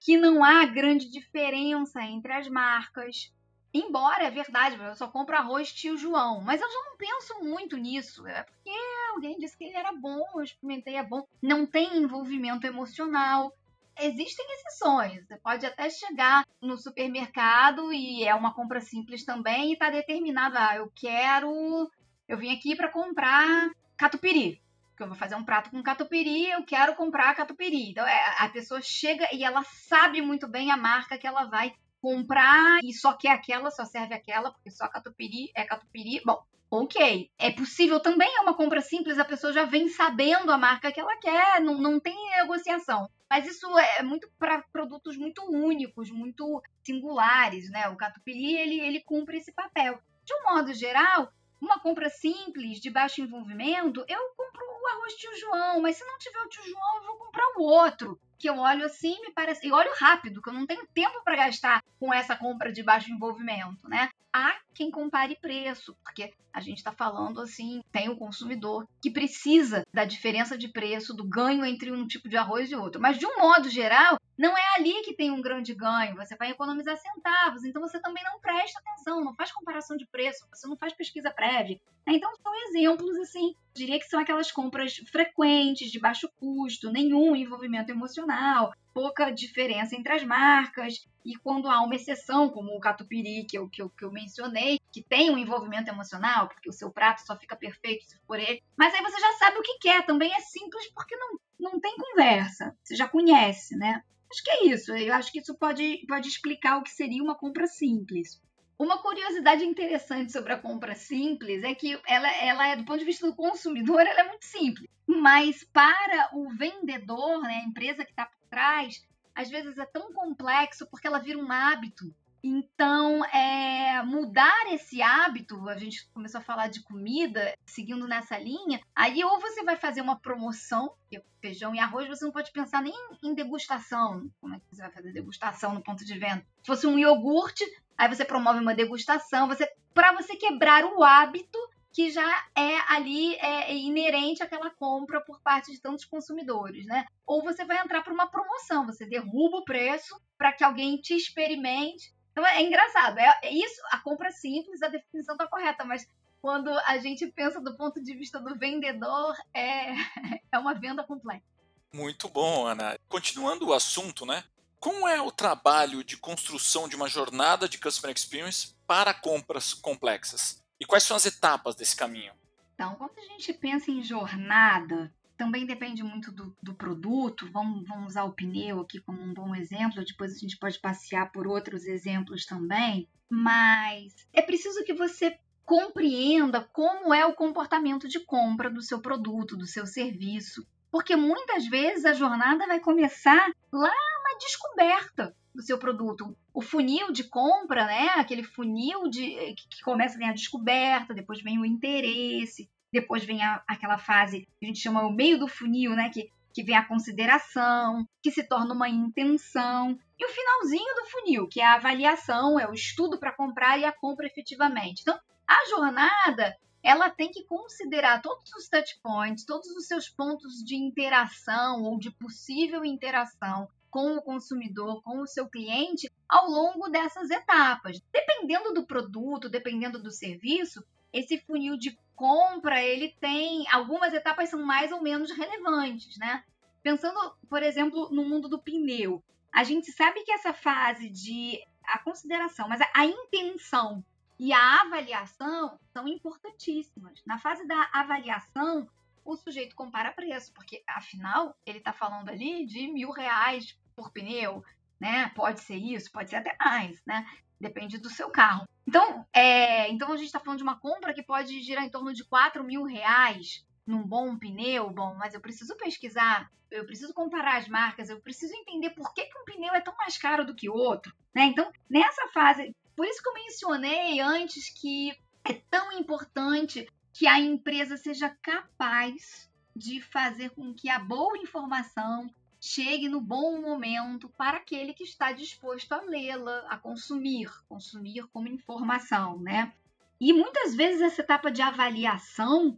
que 0.00 0.17
não 0.17 0.45
há 0.45 0.65
grande 0.67 1.11
diferença 1.11 2.03
entre 2.03 2.33
as 2.33 2.49
marcas. 2.49 3.33
Embora 3.73 4.25
é 4.25 4.31
verdade, 4.31 4.77
eu 4.77 4.95
só 4.95 5.09
compro 5.09 5.37
arroz 5.37 5.73
tio 5.73 5.97
João, 5.97 6.41
mas 6.41 6.61
eu 6.61 6.69
já 6.69 6.85
não 6.85 6.97
penso 6.97 7.41
muito 7.43 7.77
nisso. 7.77 8.27
É 8.27 8.43
porque 8.43 8.71
alguém 9.12 9.37
disse 9.39 9.56
que 9.56 9.65
ele 9.65 9.77
era 9.77 9.93
bom, 9.93 10.25
eu 10.35 10.43
experimentei, 10.43 10.97
é 10.97 11.03
bom. 11.03 11.27
Não 11.43 11.67
tem 11.67 11.99
envolvimento 11.99 12.67
emocional 12.67 13.53
existem 14.00 14.47
exceções. 14.53 15.27
Você 15.27 15.37
pode 15.37 15.67
até 15.67 15.89
chegar 15.91 16.45
no 16.61 16.77
supermercado 16.77 17.93
e 17.93 18.25
é 18.25 18.35
uma 18.35 18.55
compra 18.55 18.81
simples 18.81 19.25
também 19.25 19.71
e 19.71 19.73
está 19.73 19.91
determinado, 19.91 20.56
ah, 20.56 20.77
eu 20.77 20.91
quero, 20.95 21.91
eu 22.29 22.39
vim 22.39 22.55
aqui 22.55 22.77
para 22.77 22.91
comprar 22.91 23.71
catupiry. 23.97 24.61
Que 24.97 25.03
eu 25.03 25.09
vou 25.09 25.17
fazer 25.17 25.37
um 25.37 25.45
prato 25.45 25.71
com 25.71 25.83
catupiry, 25.83 26.50
eu 26.50 26.65
quero 26.65 26.95
comprar 26.97 27.35
catupiry. 27.35 27.91
Então 27.91 28.06
é, 28.06 28.37
a 28.39 28.49
pessoa 28.49 28.81
chega 28.83 29.29
e 29.33 29.45
ela 29.45 29.62
sabe 29.65 30.21
muito 30.21 30.49
bem 30.49 30.71
a 30.71 30.77
marca 30.77 31.19
que 31.19 31.27
ela 31.27 31.44
vai 31.44 31.73
comprar 32.01 32.79
e 32.83 32.93
só 32.93 33.12
quer 33.12 33.31
aquela, 33.31 33.71
só 33.71 33.85
serve 33.85 34.15
aquela, 34.15 34.53
porque 34.53 34.71
só 34.71 34.89
catupiry 34.89 35.51
é 35.55 35.65
catupiry. 35.65 36.23
Bom, 36.25 36.43
ok. 36.71 37.31
É 37.39 37.51
possível 37.53 38.01
também, 38.01 38.29
é 38.37 38.41
uma 38.41 38.55
compra 38.55 38.81
simples, 38.81 39.19
a 39.19 39.25
pessoa 39.25 39.53
já 39.53 39.65
vem 39.65 39.89
sabendo 39.89 40.51
a 40.51 40.59
marca 40.59 40.93
que 40.93 41.01
ela 41.01 41.17
quer, 41.19 41.61
não, 41.61 41.79
não 41.79 42.01
tem 42.01 42.31
negociação. 42.31 43.09
Mas 43.31 43.47
isso 43.47 43.79
é 43.79 44.03
muito 44.03 44.31
para 44.39 44.63
produtos 44.73 45.17
muito 45.17 45.43
únicos, 45.45 46.11
muito 46.11 46.63
singulares, 46.83 47.71
né? 47.71 47.89
O 47.89 47.97
catupiry, 47.97 48.57
ele, 48.57 48.81
ele 48.81 49.01
cumpre 49.01 49.39
esse 49.39 49.53
papel. 49.53 50.01
De 50.25 50.35
um 50.35 50.55
modo 50.55 50.73
geral, 50.73 51.33
uma 51.60 51.78
compra 51.78 52.08
simples, 52.08 52.81
de 52.81 52.90
baixo 52.90 53.20
envolvimento, 53.20 54.05
eu 54.08 54.19
compro 54.37 54.64
o 54.64 54.87
arroz 54.88 55.14
tio 55.14 55.37
João, 55.38 55.81
mas 55.81 55.96
se 55.96 56.05
não 56.05 56.19
tiver 56.19 56.40
o 56.40 56.49
tio 56.49 56.64
João, 56.64 56.96
eu 56.96 57.06
vou 57.06 57.16
comprar 57.16 57.44
o 57.56 57.62
outro. 57.62 58.19
Que 58.38 58.49
eu 58.49 58.56
olho 58.56 58.87
assim, 58.87 59.20
me 59.20 59.32
parece. 59.32 59.66
E 59.66 59.72
olho 59.72 59.90
rápido, 59.99 60.40
que 60.40 60.49
eu 60.49 60.52
não 60.52 60.64
tenho 60.64 60.87
tempo 60.94 61.22
para 61.25 61.34
gastar 61.34 61.82
com 61.99 62.14
essa 62.14 62.37
compra 62.37 62.72
de 62.72 62.84
baixo 62.84 63.10
envolvimento, 63.10 63.88
né? 63.88 64.08
Há 64.32 64.56
quem 64.72 64.93
compare 64.93 65.37
preço, 65.40 65.96
porque 66.05 66.32
a 66.52 66.60
gente 66.60 66.78
está 66.78 66.93
falando 66.93 67.40
assim, 67.40 67.82
tem 67.90 68.08
o 68.08 68.16
consumidor 68.16 68.87
que 69.02 69.10
precisa 69.10 69.84
da 69.93 70.05
diferença 70.05 70.56
de 70.56 70.69
preço, 70.69 71.14
do 71.14 71.25
ganho 71.25 71.64
entre 71.64 71.90
um 71.90 72.06
tipo 72.06 72.28
de 72.28 72.37
arroz 72.37 72.70
e 72.70 72.76
outro. 72.76 73.00
Mas 73.00 73.19
de 73.19 73.26
um 73.26 73.38
modo 73.38 73.69
geral, 73.69 74.19
não 74.38 74.56
é 74.56 74.62
ali 74.76 75.02
que 75.02 75.14
tem 75.14 75.32
um 75.32 75.43
grande 75.43 75.75
ganho, 75.75 76.14
você 76.14 76.37
vai 76.37 76.50
economizar 76.50 76.96
centavos, 76.96 77.64
então 77.64 77.82
você 77.82 78.00
também 78.00 78.23
não 78.23 78.38
presta 78.38 78.79
atenção, 78.79 79.25
não 79.25 79.35
faz 79.35 79.50
comparação 79.50 79.96
de 79.96 80.06
preço, 80.06 80.46
você 80.49 80.69
não 80.69 80.76
faz 80.76 80.93
pesquisa 80.93 81.29
prévia. 81.31 81.81
Então 82.06 82.31
são 82.37 82.55
exemplos 82.69 83.17
assim, 83.17 83.52
diria 83.75 83.99
que 83.99 84.06
são 84.06 84.20
aquelas 84.20 84.52
compras 84.52 84.96
frequentes, 85.11 85.90
de 85.90 85.99
baixo 85.99 86.31
custo, 86.38 86.93
nenhum 86.93 87.35
envolvimento 87.35 87.91
emocional, 87.91 88.72
pouca 88.94 89.31
diferença 89.31 89.96
entre 89.96 90.13
as 90.13 90.22
marcas, 90.22 91.05
e 91.24 91.34
quando 91.36 91.69
há 91.69 91.82
uma 91.82 91.96
exceção, 91.96 92.48
como 92.48 92.77
o 92.77 92.81
catupiry 92.81 93.44
que 93.44 93.58
eu, 93.58 93.69
que 93.69 93.82
eu, 93.82 93.91
que 93.91 94.05
eu 94.05 94.13
mencionei, 94.13 94.79
que 94.93 95.03
tem 95.03 95.31
um 95.31 95.36
envolvimento 95.36 95.91
emocional, 95.91 96.48
porque 96.48 96.70
o 96.70 96.72
seu 96.72 96.91
prato 96.91 97.27
só 97.27 97.36
fica 97.36 97.56
perfeito 97.56 98.05
se 98.05 98.17
for 98.27 98.39
ele, 98.39 98.63
mas 98.77 98.94
aí 98.94 99.03
você 99.03 99.20
já 99.20 99.32
sabe 99.32 99.58
o 99.58 99.63
que 99.63 99.79
quer, 99.79 100.06
também 100.06 100.32
é 100.32 100.41
simples 100.41 100.91
porque 100.94 101.17
não, 101.17 101.39
não 101.58 101.81
tem 101.81 101.96
conversa, 101.96 102.74
você 102.82 102.94
já 102.94 103.08
conhece, 103.08 103.77
né? 103.77 104.03
Acho 104.31 104.44
que 104.44 104.51
é 104.51 104.67
isso. 104.67 104.93
Eu 104.93 105.15
acho 105.15 105.32
que 105.32 105.41
isso 105.41 105.56
pode, 105.56 106.05
pode 106.06 106.29
explicar 106.29 106.79
o 106.79 106.82
que 106.82 106.91
seria 106.91 107.23
uma 107.23 107.35
compra 107.37 107.67
simples. 107.67 108.41
Uma 108.79 109.03
curiosidade 109.03 109.65
interessante 109.65 110.31
sobre 110.31 110.53
a 110.53 110.58
compra 110.58 110.94
simples 110.94 111.65
é 111.65 111.75
que 111.75 112.01
ela, 112.06 112.31
ela 112.37 112.69
é, 112.69 112.77
do 112.77 112.85
ponto 112.85 112.99
de 112.99 113.05
vista 113.05 113.27
do 113.27 113.35
consumidor, 113.35 114.01
ela 114.01 114.20
é 114.20 114.29
muito 114.29 114.44
simples. 114.44 114.89
Mas 115.06 115.65
para 115.65 116.31
o 116.35 116.49
vendedor, 116.51 117.43
né, 117.43 117.63
a 117.63 117.69
empresa 117.69 118.05
que 118.05 118.11
está 118.11 118.27
por 118.27 118.39
trás, 118.49 119.05
às 119.35 119.49
vezes 119.49 119.79
é 119.79 119.87
tão 119.87 120.13
complexo 120.13 120.87
porque 120.91 121.06
ela 121.06 121.19
vira 121.19 121.39
um 121.39 121.51
hábito. 121.51 122.15
Então, 122.50 123.22
é, 123.26 124.02
mudar 124.05 124.72
esse 124.72 125.02
hábito, 125.02 125.69
a 125.69 125.76
gente 125.76 126.08
começou 126.14 126.40
a 126.40 126.43
falar 126.43 126.69
de 126.69 126.82
comida, 126.82 127.55
seguindo 127.67 128.08
nessa 128.08 128.38
linha, 128.38 128.81
aí 128.96 129.22
ou 129.22 129.38
você 129.38 129.62
vai 129.62 129.76
fazer 129.76 130.00
uma 130.00 130.19
promoção, 130.19 130.94
porque 131.00 131.22
feijão 131.43 131.74
e 131.74 131.78
arroz 131.78 132.08
você 132.08 132.24
não 132.24 132.32
pode 132.32 132.50
pensar 132.50 132.81
nem 132.81 132.94
em 133.22 133.34
degustação. 133.34 134.31
Como 134.40 134.55
é 134.55 134.60
que 134.60 134.64
você 134.70 134.81
vai 134.81 134.90
fazer 134.90 135.12
degustação 135.12 135.74
no 135.74 135.82
ponto 135.82 136.06
de 136.06 136.19
venda? 136.19 136.43
Se 136.62 136.67
fosse 136.69 136.86
um 136.86 136.98
iogurte, 136.98 137.62
aí 137.98 138.08
você 138.08 138.24
promove 138.24 138.60
uma 138.60 138.74
degustação, 138.74 139.46
você 139.46 139.70
para 139.93 140.14
você 140.14 140.34
quebrar 140.34 140.86
o 140.86 141.05
hábito 141.05 141.58
que 141.93 142.10
já 142.10 142.46
é 142.56 142.78
ali 142.88 143.34
é, 143.36 143.76
inerente 143.76 144.43
àquela 144.43 144.70
compra 144.70 145.20
por 145.20 145.38
parte 145.43 145.70
de 145.70 145.82
tantos 145.82 146.06
consumidores, 146.06 146.86
né? 146.86 147.05
Ou 147.26 147.43
você 147.43 147.67
vai 147.67 147.78
entrar 147.78 148.02
para 148.02 148.14
uma 148.14 148.31
promoção, 148.31 148.86
você 148.86 149.05
derruba 149.05 149.58
o 149.58 149.64
preço 149.64 150.19
para 150.38 150.52
que 150.52 150.64
alguém 150.64 150.96
te 150.96 151.14
experimente 151.14 152.17
então 152.39 152.47
é 152.47 152.63
engraçado. 152.63 153.19
É, 153.19 153.41
é 153.43 153.53
isso, 153.53 153.81
a 153.91 153.99
compra 153.99 154.31
simples, 154.31 154.81
a 154.81 154.89
definição 154.89 155.35
está 155.35 155.47
correta, 155.49 155.85
mas 155.85 156.07
quando 156.41 156.71
a 156.71 156.97
gente 156.99 157.27
pensa 157.27 157.61
do 157.61 157.77
ponto 157.77 158.01
de 158.01 158.15
vista 158.15 158.39
do 158.39 158.57
vendedor, 158.57 159.35
é, 159.53 159.93
é 160.53 160.59
uma 160.59 160.73
venda 160.73 161.03
complexa. 161.03 161.45
Muito 161.93 162.29
bom, 162.29 162.67
Ana. 162.67 162.97
Continuando 163.09 163.67
o 163.67 163.73
assunto, 163.73 164.25
né? 164.25 164.45
Como 164.79 165.09
é 165.09 165.21
o 165.21 165.33
trabalho 165.33 166.05
de 166.05 166.17
construção 166.17 166.89
de 166.89 166.95
uma 166.95 167.09
jornada 167.09 167.69
de 167.69 167.79
Customer 167.79 168.15
Experience 168.15 168.77
para 168.87 169.13
compras 169.13 169.75
complexas? 169.75 170.63
E 170.79 170.85
quais 170.85 171.03
são 171.03 171.17
as 171.17 171.27
etapas 171.27 171.75
desse 171.75 171.97
caminho? 171.97 172.33
Então, 172.75 172.95
quando 172.95 173.19
a 173.19 173.25
gente 173.25 173.53
pensa 173.53 173.91
em 173.91 174.01
jornada, 174.01 175.13
também 175.39 175.65
depende 175.65 176.03
muito 176.03 176.33
do, 176.33 176.55
do 176.61 176.75
produto. 176.75 177.49
Vamos, 177.51 177.87
vamos 177.87 178.09
usar 178.09 178.25
o 178.25 178.33
pneu 178.33 178.81
aqui 178.81 179.01
como 179.01 179.23
um 179.23 179.33
bom 179.33 179.55
exemplo, 179.55 180.05
depois 180.05 180.35
a 180.35 180.39
gente 180.39 180.59
pode 180.59 180.79
passear 180.81 181.31
por 181.31 181.47
outros 181.47 181.87
exemplos 181.87 182.45
também. 182.45 183.09
Mas 183.31 184.27
é 184.33 184.43
preciso 184.43 184.85
que 184.85 184.93
você 184.93 185.39
compreenda 185.65 186.69
como 186.73 187.15
é 187.15 187.25
o 187.25 187.35
comportamento 187.35 188.09
de 188.09 188.21
compra 188.21 188.69
do 188.69 188.83
seu 188.83 189.01
produto, 189.01 189.57
do 189.57 189.67
seu 189.67 189.87
serviço. 189.87 190.67
Porque 190.91 191.15
muitas 191.15 191.67
vezes 191.67 192.05
a 192.05 192.15
jornada 192.15 192.67
vai 192.67 192.81
começar 192.81 193.51
lá 193.71 193.89
na 193.91 194.39
descoberta 194.41 195.37
do 195.55 195.63
seu 195.63 195.79
produto. 195.79 196.37
O 196.53 196.63
funil 196.63 197.13
de 197.13 197.25
compra, 197.25 197.87
né? 197.87 198.09
Aquele 198.17 198.43
funil 198.43 199.09
de 199.09 199.55
que 199.55 199.83
começa 199.85 200.19
a 200.19 200.31
a 200.31 200.33
descoberta, 200.33 201.15
depois 201.15 201.43
vem 201.43 201.59
o 201.59 201.67
interesse, 201.67 202.69
depois 202.93 203.25
vem 203.25 203.43
a, 203.43 203.63
aquela 203.67 203.99
fase 203.99 204.47
que 204.59 204.65
a 204.65 204.67
gente 204.67 204.81
chama 204.81 205.07
o 205.07 205.13
meio 205.13 205.39
do 205.39 205.49
funil, 205.49 205.95
né? 205.95 206.11
Que, 206.11 206.31
que 206.53 206.63
vem 206.63 206.77
a 206.77 206.85
consideração, 206.85 208.07
que 208.23 208.31
se 208.31 208.43
torna 208.43 208.75
uma 208.75 208.89
intenção. 208.89 209.99
E 210.19 210.25
o 210.25 210.29
finalzinho 210.29 210.95
do 210.97 211.07
funil, 211.07 211.49
que 211.49 211.61
é 211.61 211.67
a 211.67 211.75
avaliação, 211.75 212.59
é 212.59 212.69
o 212.69 212.75
estudo 212.75 213.19
para 213.19 213.33
comprar 213.33 213.79
e 213.79 213.85
a 213.85 213.93
compra 213.93 214.27
efetivamente. 214.27 215.03
Então, 215.03 215.19
a 215.47 215.69
jornada 215.71 216.57
ela 216.83 217.11
tem 217.11 217.31
que 217.31 217.45
considerar 217.45 218.23
todos 218.23 218.51
os 218.53 218.69
touch 218.69 218.99
points, 219.03 219.45
todos 219.45 219.69
os 219.69 219.87
seus 219.87 220.09
pontos 220.09 220.65
de 220.65 220.77
interação 220.77 221.83
ou 221.83 221.99
de 221.99 222.11
possível 222.11 222.85
interação 222.85 223.69
com 223.91 224.17
o 224.17 224.23
consumidor, 224.23 225.03
com 225.03 225.21
o 225.21 225.27
seu 225.27 225.49
cliente, 225.49 226.11
ao 226.29 226.49
longo 226.49 226.89
dessas 226.89 227.31
etapas. 227.31 228.01
Dependendo 228.13 228.73
do 228.73 228.87
produto, 228.87 229.49
dependendo 229.49 230.03
do 230.03 230.11
serviço, 230.11 230.85
esse 231.12 231.38
funil 231.38 231.77
de 231.77 231.98
compra, 232.15 232.82
ele 232.82 233.15
tem 233.20 233.65
algumas 233.70 234.12
etapas 234.12 234.50
são 234.50 234.62
mais 234.62 234.91
ou 234.91 235.00
menos 235.00 235.31
relevantes, 235.31 236.17
né? 236.19 236.43
Pensando, 236.82 237.36
por 237.48 237.62
exemplo, 237.62 238.08
no 238.10 238.24
mundo 238.29 238.48
do 238.48 238.58
pneu, 238.58 239.22
a 239.53 239.62
gente 239.62 239.93
sabe 239.93 240.22
que 240.24 240.32
essa 240.32 240.53
fase 240.53 241.08
de 241.08 241.60
a 241.84 241.98
consideração, 241.98 242.69
mas 242.69 242.81
a, 242.94 243.06
intenção 243.06 244.05
e 244.38 244.53
a 244.53 244.82
avaliação 244.82 245.79
são 245.93 246.06
importantíssimas. 246.06 247.22
Na 247.24 247.38
fase 247.38 247.67
da 247.67 247.88
avaliação, 247.93 248.88
o 249.24 249.36
sujeito 249.36 249.74
compara 249.74 250.12
preço, 250.12 250.53
porque 250.53 250.82
afinal 250.86 251.56
ele 251.65 251.79
está 251.79 251.93
falando 251.93 252.29
ali 252.29 252.67
de 252.67 252.88
mil 252.88 253.10
reais 253.10 253.79
por 253.96 254.10
pneu, 254.12 254.62
né? 255.00 255.31
Pode 255.34 255.60
ser 255.60 255.77
isso, 255.77 256.10
pode 256.12 256.31
ser 256.31 256.36
até 256.36 256.56
mais, 256.60 257.00
né? 257.06 257.27
Depende 257.60 257.98
do 257.98 258.08
seu 258.08 258.31
carro. 258.31 258.69
Então, 258.86 259.27
é, 259.32 259.91
então 259.91 260.12
a 260.12 260.17
gente 260.17 260.27
está 260.27 260.41
falando 260.41 260.58
de 260.58 260.62
uma 260.62 260.79
compra 260.79 261.12
que 261.12 261.22
pode 261.22 261.60
girar 261.60 261.84
em 261.84 261.91
torno 261.91 262.12
de 262.12 262.24
4 262.24 262.62
mil 262.65 262.84
reais 262.84 263.65
num 263.86 264.03
bom 264.03 264.36
pneu. 264.38 264.91
Bom, 264.91 265.15
mas 265.17 265.34
eu 265.34 265.41
preciso 265.41 265.77
pesquisar, 265.77 266.50
eu 266.70 266.84
preciso 266.84 267.12
comparar 267.12 267.56
as 267.56 267.69
marcas, 267.69 268.08
eu 268.08 268.20
preciso 268.20 268.55
entender 268.55 268.91
por 268.91 269.12
que, 269.12 269.24
que 269.24 269.38
um 269.38 269.44
pneu 269.44 269.74
é 269.74 269.81
tão 269.81 269.96
mais 269.96 270.17
caro 270.17 270.44
do 270.44 270.55
que 270.55 270.69
outro. 270.69 271.12
Né? 271.34 271.44
Então, 271.46 271.70
nessa 271.88 272.29
fase, 272.29 272.74
por 272.94 273.06
isso 273.06 273.22
que 273.22 273.29
eu 273.29 273.34
mencionei 273.34 274.20
antes 274.20 274.69
que 274.70 275.17
é 275.44 275.55
tão 275.70 275.93
importante 275.93 276.86
que 277.12 277.27
a 277.27 277.41
empresa 277.41 277.96
seja 277.96 278.29
capaz 278.43 279.50
de 279.74 280.00
fazer 280.00 280.50
com 280.50 280.74
que 280.74 280.88
a 280.88 280.98
boa 280.98 281.36
informação 281.38 282.29
chegue 282.60 283.08
no 283.08 283.20
bom 283.20 283.60
momento 283.60 284.29
para 284.31 284.56
aquele 284.56 284.93
que 284.93 285.05
está 285.05 285.32
disposto 285.32 285.93
a 285.93 286.00
lê-la, 286.03 286.67
a 286.69 286.77
consumir, 286.77 287.50
consumir 287.69 288.27
como 288.32 288.48
informação, 288.48 289.38
né? 289.38 289.72
E 290.20 290.32
muitas 290.32 290.74
vezes 290.74 291.00
essa 291.00 291.22
etapa 291.22 291.50
de 291.50 291.62
avaliação, 291.62 292.77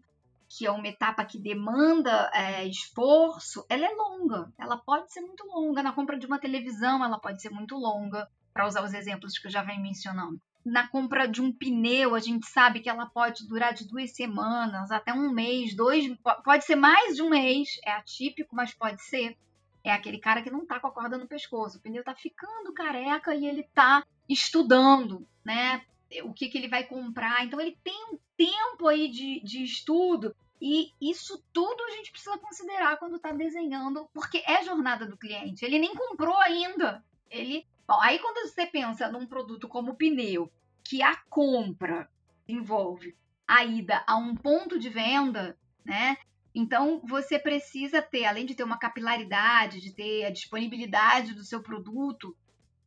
que 0.48 0.66
é 0.66 0.70
uma 0.70 0.88
etapa 0.88 1.24
que 1.24 1.38
demanda 1.38 2.30
é, 2.34 2.66
esforço, 2.66 3.64
ela 3.68 3.86
é 3.86 3.90
longa. 3.90 4.52
Ela 4.58 4.76
pode 4.76 5.10
ser 5.12 5.22
muito 5.22 5.46
longa. 5.46 5.82
Na 5.82 5.92
compra 5.92 6.18
de 6.18 6.26
uma 6.26 6.38
televisão, 6.38 7.02
ela 7.02 7.18
pode 7.18 7.40
ser 7.40 7.50
muito 7.50 7.76
longa, 7.76 8.28
para 8.52 8.66
usar 8.66 8.84
os 8.84 8.92
exemplos 8.92 9.38
que 9.38 9.46
eu 9.46 9.50
já 9.50 9.62
venho 9.62 9.80
mencionando. 9.80 10.40
Na 10.62 10.86
compra 10.88 11.26
de 11.26 11.40
um 11.40 11.50
pneu, 11.50 12.14
a 12.14 12.18
gente 12.18 12.46
sabe 12.46 12.80
que 12.80 12.90
ela 12.90 13.06
pode 13.06 13.46
durar 13.48 13.72
de 13.72 13.86
duas 13.86 14.10
semanas 14.12 14.90
até 14.90 15.12
um 15.12 15.32
mês, 15.32 15.74
dois, 15.74 16.04
pode 16.44 16.64
ser 16.64 16.76
mais 16.76 17.16
de 17.16 17.22
um 17.22 17.30
mês, 17.30 17.80
é 17.82 17.92
atípico, 17.92 18.54
mas 18.54 18.74
pode 18.74 19.02
ser 19.02 19.38
é 19.82 19.92
aquele 19.92 20.18
cara 20.18 20.42
que 20.42 20.50
não 20.50 20.66
tá 20.66 20.78
com 20.78 20.86
a 20.86 20.92
corda 20.92 21.16
no 21.16 21.26
pescoço. 21.26 21.78
O 21.78 21.80
pneu 21.80 22.04
tá 22.04 22.14
ficando 22.14 22.72
careca 22.72 23.34
e 23.34 23.46
ele 23.46 23.62
tá 23.74 24.04
estudando, 24.28 25.26
né? 25.44 25.82
O 26.24 26.32
que, 26.32 26.48
que 26.48 26.58
ele 26.58 26.68
vai 26.68 26.84
comprar. 26.84 27.44
Então 27.44 27.60
ele 27.60 27.78
tem 27.82 28.06
um 28.12 28.18
tempo 28.36 28.88
aí 28.88 29.08
de, 29.08 29.40
de 29.40 29.62
estudo. 29.62 30.34
E 30.60 30.92
isso 31.00 31.42
tudo 31.52 31.82
a 31.84 31.90
gente 31.92 32.10
precisa 32.10 32.36
considerar 32.36 32.98
quando 32.98 33.16
está 33.16 33.32
desenhando, 33.32 34.08
porque 34.12 34.42
é 34.46 34.62
jornada 34.62 35.06
do 35.06 35.16
cliente. 35.16 35.64
Ele 35.64 35.78
nem 35.78 35.94
comprou 35.94 36.36
ainda. 36.38 37.02
Ele. 37.30 37.66
Bom, 37.86 37.98
aí 38.00 38.18
quando 38.18 38.46
você 38.46 38.66
pensa 38.66 39.10
num 39.10 39.26
produto 39.26 39.66
como 39.66 39.92
o 39.92 39.96
pneu, 39.96 40.52
que 40.84 41.02
a 41.02 41.16
compra 41.28 42.08
envolve 42.46 43.16
a 43.46 43.64
ida 43.64 44.04
a 44.06 44.16
um 44.16 44.34
ponto 44.34 44.78
de 44.78 44.88
venda, 44.88 45.56
né? 45.84 46.16
Então, 46.54 47.00
você 47.04 47.38
precisa 47.38 48.02
ter, 48.02 48.24
além 48.24 48.44
de 48.44 48.54
ter 48.54 48.64
uma 48.64 48.78
capilaridade, 48.78 49.80
de 49.80 49.92
ter 49.92 50.24
a 50.24 50.30
disponibilidade 50.30 51.34
do 51.34 51.44
seu 51.44 51.62
produto, 51.62 52.36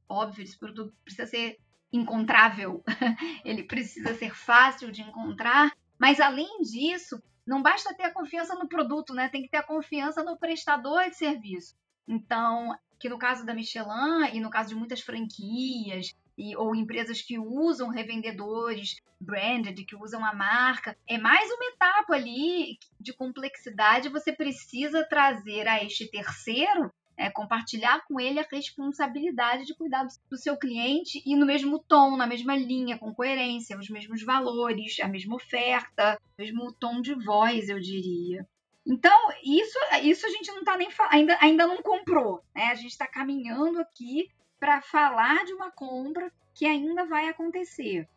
óbvio, 0.07 0.43
esse 0.43 0.57
produto 0.57 0.93
precisa 1.03 1.27
ser 1.27 1.59
encontrável, 1.91 2.83
ele 3.45 3.63
precisa 3.63 4.13
ser 4.15 4.35
fácil 4.35 4.91
de 4.91 5.01
encontrar, 5.01 5.71
mas 5.97 6.19
além 6.19 6.61
disso, 6.61 7.21
não 7.45 7.61
basta 7.61 7.93
ter 7.93 8.03
a 8.03 8.13
confiança 8.13 8.55
no 8.55 8.67
produto, 8.67 9.13
né? 9.13 9.29
Tem 9.29 9.43
que 9.43 9.49
ter 9.49 9.57
a 9.57 9.63
confiança 9.63 10.23
no 10.23 10.37
prestador 10.37 11.09
de 11.09 11.15
serviço. 11.15 11.75
Então, 12.07 12.75
que 12.99 13.09
no 13.09 13.17
caso 13.17 13.45
da 13.45 13.53
Michelin 13.53 14.33
e 14.33 14.39
no 14.39 14.49
caso 14.49 14.69
de 14.69 14.75
muitas 14.75 15.01
franquias, 15.01 16.15
e, 16.37 16.55
ou 16.55 16.75
empresas 16.75 17.21
que 17.21 17.37
usam 17.37 17.89
revendedores 17.89 19.01
branded, 19.19 19.85
que 19.85 19.95
usam 19.95 20.23
a 20.25 20.33
marca. 20.33 20.97
É 21.07 21.17
mais 21.17 21.49
uma 21.51 21.65
etapa 21.65 22.13
ali 22.13 22.77
de 22.99 23.13
complexidade. 23.13 24.09
Você 24.09 24.33
precisa 24.33 25.05
trazer 25.07 25.67
a 25.67 25.83
este 25.83 26.07
terceiro 26.07 26.91
é, 27.15 27.29
compartilhar 27.29 28.03
com 28.07 28.19
ele 28.19 28.39
a 28.39 28.47
responsabilidade 28.49 29.65
de 29.65 29.75
cuidar 29.75 30.07
do 30.29 30.37
seu 30.37 30.57
cliente 30.57 31.21
e 31.25 31.35
no 31.35 31.45
mesmo 31.45 31.79
tom, 31.79 32.17
na 32.17 32.27
mesma 32.27 32.55
linha, 32.55 32.97
com 32.97 33.13
coerência, 33.13 33.77
os 33.77 33.89
mesmos 33.89 34.23
valores, 34.23 34.99
a 34.99 35.07
mesma 35.07 35.35
oferta, 35.35 36.19
o 36.37 36.41
mesmo 36.41 36.71
tom 36.73 37.01
de 37.01 37.13
voz, 37.13 37.69
eu 37.69 37.79
diria. 37.79 38.47
Então, 38.85 39.29
isso, 39.43 39.77
isso 40.01 40.25
a 40.25 40.29
gente 40.29 40.51
não 40.51 40.59
está 40.59 40.75
nem 40.75 40.89
ainda, 41.09 41.37
ainda 41.39 41.67
não 41.67 41.81
comprou, 41.81 42.43
né? 42.53 42.65
A 42.65 42.75
gente 42.75 42.91
está 42.91 43.07
caminhando 43.07 43.79
aqui 43.79 44.29
para 44.63 44.81
falar 44.81 45.43
de 45.43 45.51
uma 45.51 45.69
compra 45.69 46.31
que 46.53 46.65
ainda 46.65 47.03
vai 47.03 47.27
acontecer. 47.27 48.07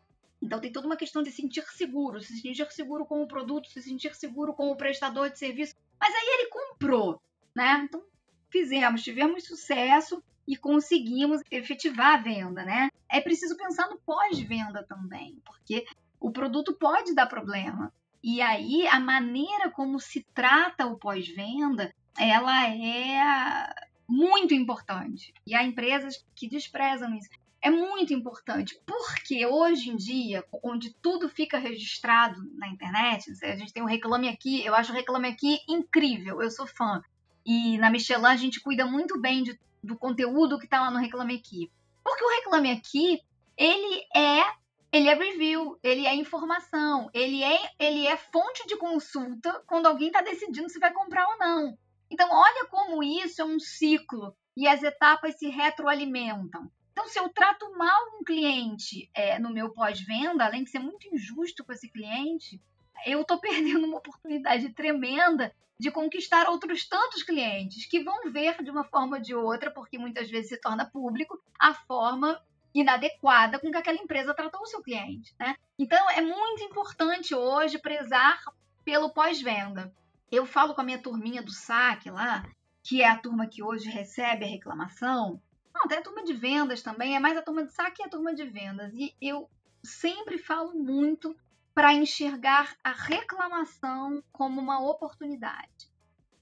Então 0.41 0.61
tem 0.61 0.71
toda 0.71 0.87
uma 0.87 0.95
questão 0.95 1.21
de 1.21 1.29
sentir 1.29 1.61
seguro, 1.73 2.21
se 2.21 2.39
sentir 2.39 2.71
seguro 2.71 3.05
com 3.05 3.21
o 3.21 3.27
produto, 3.27 3.67
se 3.67 3.81
sentir 3.81 4.15
seguro 4.15 4.53
com 4.53 4.71
o 4.71 4.75
prestador 4.77 5.29
de 5.29 5.37
serviço. 5.37 5.75
Mas 5.99 6.15
aí 6.15 6.39
ele 6.39 6.49
comprou, 6.49 7.21
né? 7.53 7.81
Então 7.83 8.01
fizemos, 8.49 9.03
tivemos 9.03 9.43
sucesso 9.43 10.23
e 10.47 10.55
conseguimos 10.55 11.41
efetivar 11.51 12.13
a 12.13 12.21
venda, 12.21 12.63
né? 12.63 12.91
É 13.11 13.19
preciso 13.19 13.57
pensar 13.57 13.89
no 13.89 13.99
pós-venda 13.99 14.85
também, 14.87 15.41
porque 15.43 15.85
o 16.17 16.31
produto 16.31 16.73
pode 16.75 17.13
dar 17.13 17.27
problema. 17.27 17.91
E 18.23 18.41
aí 18.41 18.87
a 18.87 19.01
maneira 19.01 19.69
como 19.69 19.99
se 19.99 20.25
trata 20.33 20.85
o 20.85 20.97
pós-venda, 20.97 21.93
ela 22.17 22.69
é 22.69 23.86
muito 24.07 24.53
importante. 24.53 25.33
E 25.45 25.55
há 25.55 25.63
empresas 25.63 26.25
que 26.35 26.47
desprezam 26.47 27.13
isso. 27.15 27.29
É 27.61 27.69
muito 27.69 28.13
importante, 28.13 28.79
porque 28.85 29.45
hoje 29.45 29.89
em 29.89 29.95
dia, 29.97 30.45
onde 30.63 30.93
tudo 31.01 31.27
fica 31.27 31.57
registrado 31.57 32.39
na 32.53 32.67
internet, 32.67 33.31
a 33.43 33.55
gente 33.55 33.73
tem 33.73 33.83
o 33.83 33.87
Reclame 33.87 34.29
Aqui, 34.29 34.63
eu 34.63 34.75
acho 34.75 34.91
o 34.91 34.95
Reclame 34.95 35.27
Aqui 35.27 35.59
incrível, 35.67 36.41
eu 36.41 36.51
sou 36.51 36.67
fã. 36.67 37.01
E 37.45 37.77
na 37.77 37.89
Michelin 37.89 38.25
a 38.25 38.35
gente 38.35 38.61
cuida 38.61 38.85
muito 38.85 39.19
bem 39.19 39.41
de, 39.43 39.59
do 39.83 39.97
conteúdo 39.97 40.59
que 40.59 40.65
está 40.65 40.81
lá 40.81 40.91
no 40.91 40.99
Reclame 40.99 41.35
Aqui. 41.35 41.71
Porque 42.03 42.23
o 42.23 42.29
Reclame 42.29 42.71
Aqui, 42.71 43.21
ele 43.57 44.05
é 44.15 44.43
ele 44.91 45.09
é 45.09 45.13
review, 45.13 45.77
ele 45.83 46.05
é 46.07 46.15
informação, 46.15 47.09
ele 47.13 47.43
é, 47.43 47.59
ele 47.77 48.07
é 48.07 48.15
fonte 48.15 48.65
de 48.67 48.77
consulta 48.77 49.61
quando 49.67 49.85
alguém 49.85 50.07
está 50.07 50.21
decidindo 50.21 50.69
se 50.69 50.79
vai 50.79 50.93
comprar 50.93 51.27
ou 51.27 51.37
não. 51.37 51.77
Então, 52.09 52.29
olha 52.31 52.65
como 52.69 53.03
isso 53.03 53.41
é 53.41 53.45
um 53.45 53.59
ciclo 53.59 54.35
e 54.55 54.67
as 54.67 54.81
etapas 54.83 55.37
se 55.37 55.49
retroalimentam. 55.49 56.71
Então, 56.91 57.07
se 57.07 57.19
eu 57.19 57.29
trato 57.29 57.71
mal 57.77 58.17
um 58.19 58.23
cliente 58.23 59.09
é, 59.13 59.37
no 59.37 59.51
meu 59.51 59.71
pós-venda, 59.71 60.45
além 60.45 60.63
de 60.63 60.71
ser 60.71 60.79
muito 60.79 61.07
injusto 61.13 61.63
com 61.63 61.71
esse 61.71 61.87
cliente, 61.89 62.59
eu 63.05 63.21
estou 63.21 63.37
perdendo 63.41 63.85
uma 63.85 63.99
oportunidade 63.99 64.69
tremenda 64.69 65.53
de 65.79 65.91
conquistar 65.91 66.49
outros 66.49 66.87
tantos 66.89 67.21
clientes 67.21 67.85
que 67.85 68.03
vão 68.03 68.31
ver 68.31 68.63
de 68.63 68.71
uma 68.71 68.83
forma 68.83 69.17
ou 69.17 69.21
de 69.21 69.35
outra, 69.35 69.69
porque 69.69 69.97
muitas 69.97 70.27
vezes 70.27 70.49
se 70.49 70.59
torna 70.59 70.89
público, 70.89 71.39
a 71.59 71.73
forma 71.73 72.41
inadequada 72.73 73.59
com 73.59 73.69
que 73.69 73.77
aquela 73.77 73.97
empresa 73.97 74.33
tratou 74.33 74.61
o 74.61 74.65
seu 74.65 74.81
cliente. 74.81 75.35
Né? 75.39 75.55
Então, 75.77 76.09
é 76.09 76.21
muito 76.21 76.63
importante 76.63 77.35
hoje 77.35 77.77
prezar 77.77 78.41
pelo 78.83 79.11
pós-venda. 79.11 79.93
Eu 80.31 80.45
falo 80.45 80.73
com 80.73 80.81
a 80.81 80.83
minha 80.83 81.01
turminha 81.01 81.41
do 81.41 81.51
saque 81.51 82.09
lá, 82.09 82.45
que 82.83 83.01
é 83.01 83.09
a 83.09 83.17
turma 83.17 83.47
que 83.47 83.63
hoje 83.63 83.89
recebe 83.89 84.45
a 84.45 84.47
reclamação. 84.47 85.41
Não, 85.73 85.87
tem 85.87 85.97
a 85.97 86.03
turma 86.03 86.23
de 86.23 86.33
vendas 86.33 86.81
também, 86.81 87.15
é 87.15 87.19
mais 87.19 87.37
a 87.37 87.41
turma 87.41 87.63
de 87.63 87.71
saque 87.71 88.01
e 88.01 88.05
a 88.05 88.09
turma 88.09 88.33
de 88.33 88.45
vendas. 88.45 88.93
E 88.93 89.15
eu 89.21 89.49
sempre 89.83 90.37
falo 90.37 90.73
muito 90.73 91.35
para 91.73 91.93
enxergar 91.93 92.75
a 92.83 92.91
reclamação 92.91 94.23
como 94.31 94.59
uma 94.59 94.79
oportunidade. 94.79 95.87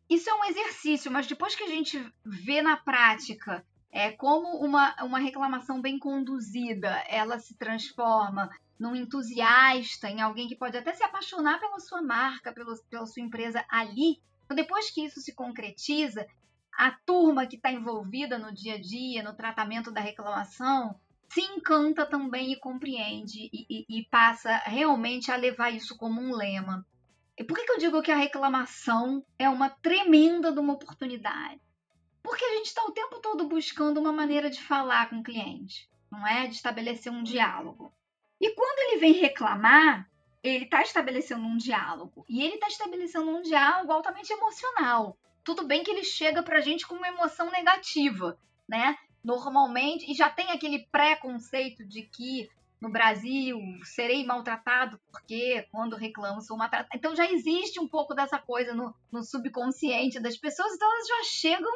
Isso 0.10 0.30
é 0.30 0.34
um 0.34 0.46
exercício, 0.46 1.12
mas 1.12 1.27
depois 1.27 1.56
que 1.56 1.63
a 1.63 1.68
gente 1.68 2.00
vê 2.24 2.62
na 2.62 2.77
prática 2.77 3.65
é, 3.92 4.12
como 4.12 4.60
uma, 4.63 4.96
uma 5.04 5.20
reclamação 5.20 5.82
bem 5.82 5.98
conduzida 5.98 7.04
ela 7.08 7.39
se 7.39 7.56
transforma 7.56 8.50
num 8.79 8.96
entusiasta, 8.96 10.10
em 10.10 10.22
alguém 10.22 10.48
que 10.48 10.55
pode 10.55 10.77
até 10.77 10.94
se 10.94 11.03
apaixonar 11.03 11.60
pela 11.60 11.79
sua 11.79 12.01
marca, 12.01 12.53
pela, 12.53 12.75
pela 12.89 13.05
sua 13.05 13.24
empresa 13.24 13.63
ali. 13.70 14.22
Então, 14.44 14.55
depois 14.55 14.91
que 14.91 15.05
isso 15.05 15.22
se 15.22 15.34
concretiza, 15.34 16.27
a 16.77 16.91
turma 16.91 17.48
que 17.48 17.55
está 17.55 17.72
envolvida 17.72 18.38
no 18.38 18.53
dia 18.53 18.75
a 18.75 18.82
dia, 18.82 19.24
no 19.24 19.36
tratamento 19.36 19.91
da 19.91 20.01
reclamação, 20.01 21.00
se 21.29 21.41
encanta 21.41 22.05
também 22.05 22.51
e 22.51 22.60
compreende 22.60 23.50
e, 23.51 23.65
e, 23.70 24.00
e 24.00 24.05
passa 24.05 24.58
realmente 24.58 25.32
a 25.32 25.36
levar 25.36 25.72
isso 25.72 25.98
como 25.98 26.22
um 26.22 26.36
lema. 26.36 26.86
E 27.38 27.44
por 27.44 27.58
que, 27.58 27.65
que 27.65 27.72
eu 27.72 27.77
digo 27.77 28.01
que 28.01 28.12
a 28.12 28.17
reclamação 28.17 29.25
é 29.38 29.50
uma 29.50 29.70
tremenda 29.70 30.51
de 30.51 30.60
uma 30.60 30.74
oportunidade? 30.74 31.60
Porque 32.24 32.44
a 32.44 32.55
gente 32.58 32.67
está 32.67 32.84
o 32.84 32.91
tempo 32.91 33.20
todo 33.20 33.48
buscando 33.48 34.00
uma 34.00 34.12
maneira 34.12 34.50
de 34.50 34.62
falar 34.62 35.10
com 35.10 35.20
o 35.20 35.24
cliente, 35.24 35.89
não 36.12 36.25
é? 36.25 36.48
De 36.48 36.55
estabelecer 36.55 37.12
um 37.12 37.24
diálogo. 37.24 37.94
E 38.39 38.54
quando 38.54 38.80
ele 38.80 39.00
vem 39.00 39.13
reclamar, 39.13 40.10
ele 40.44 40.65
está 40.65 40.82
estabelecendo 40.82 41.44
um 41.46 41.58
diálogo. 41.58 42.25
E 42.30 42.44
ele 42.44 42.56
está 42.56 42.68
estabelecendo 42.68 43.30
um 43.30 43.42
diálogo 43.42 43.92
altamente 43.92 44.32
emocional. 44.32 45.18
Tudo 45.44 45.65
bem 45.65 45.84
que 45.84 45.92
ele 45.92 46.04
chega 46.04 46.44
para 46.44 46.58
a 46.58 46.62
gente 46.62 46.88
com 46.88 46.96
uma 46.96 47.08
emoção 47.08 47.51
negativa, 47.51 48.38
né? 48.68 48.98
Normalmente, 49.24 50.10
e 50.10 50.13
já 50.13 50.30
tem 50.30 50.51
aquele 50.51 50.88
preconceito 50.92 51.86
de 51.86 52.04
que 52.04 52.50
no 52.80 52.89
Brasil 52.89 53.60
serei 53.84 54.24
maltratado 54.25 55.00
porque 55.12 55.68
quando 55.72 55.96
reclamo 55.96 56.42
sou 56.42 56.58
maltratado. 56.58 56.89
Então 56.94 57.15
já 57.15 57.25
existe 57.32 57.80
um 57.80 57.88
pouco 57.88 58.13
dessa 58.13 58.38
coisa 58.38 58.74
no, 58.74 58.94
no 59.12 59.24
subconsciente 59.24 60.20
das 60.20 60.38
pessoas, 60.38 60.74
então 60.74 60.92
elas 60.92 61.08
já 61.08 61.24
chegam 61.24 61.72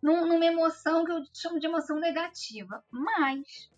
num, 0.00 0.26
numa 0.26 0.44
emoção 0.44 1.04
que 1.04 1.12
eu 1.12 1.24
chamo 1.32 1.58
de 1.58 1.66
emoção 1.66 1.98
negativa. 1.98 2.84
Mas 2.90 3.70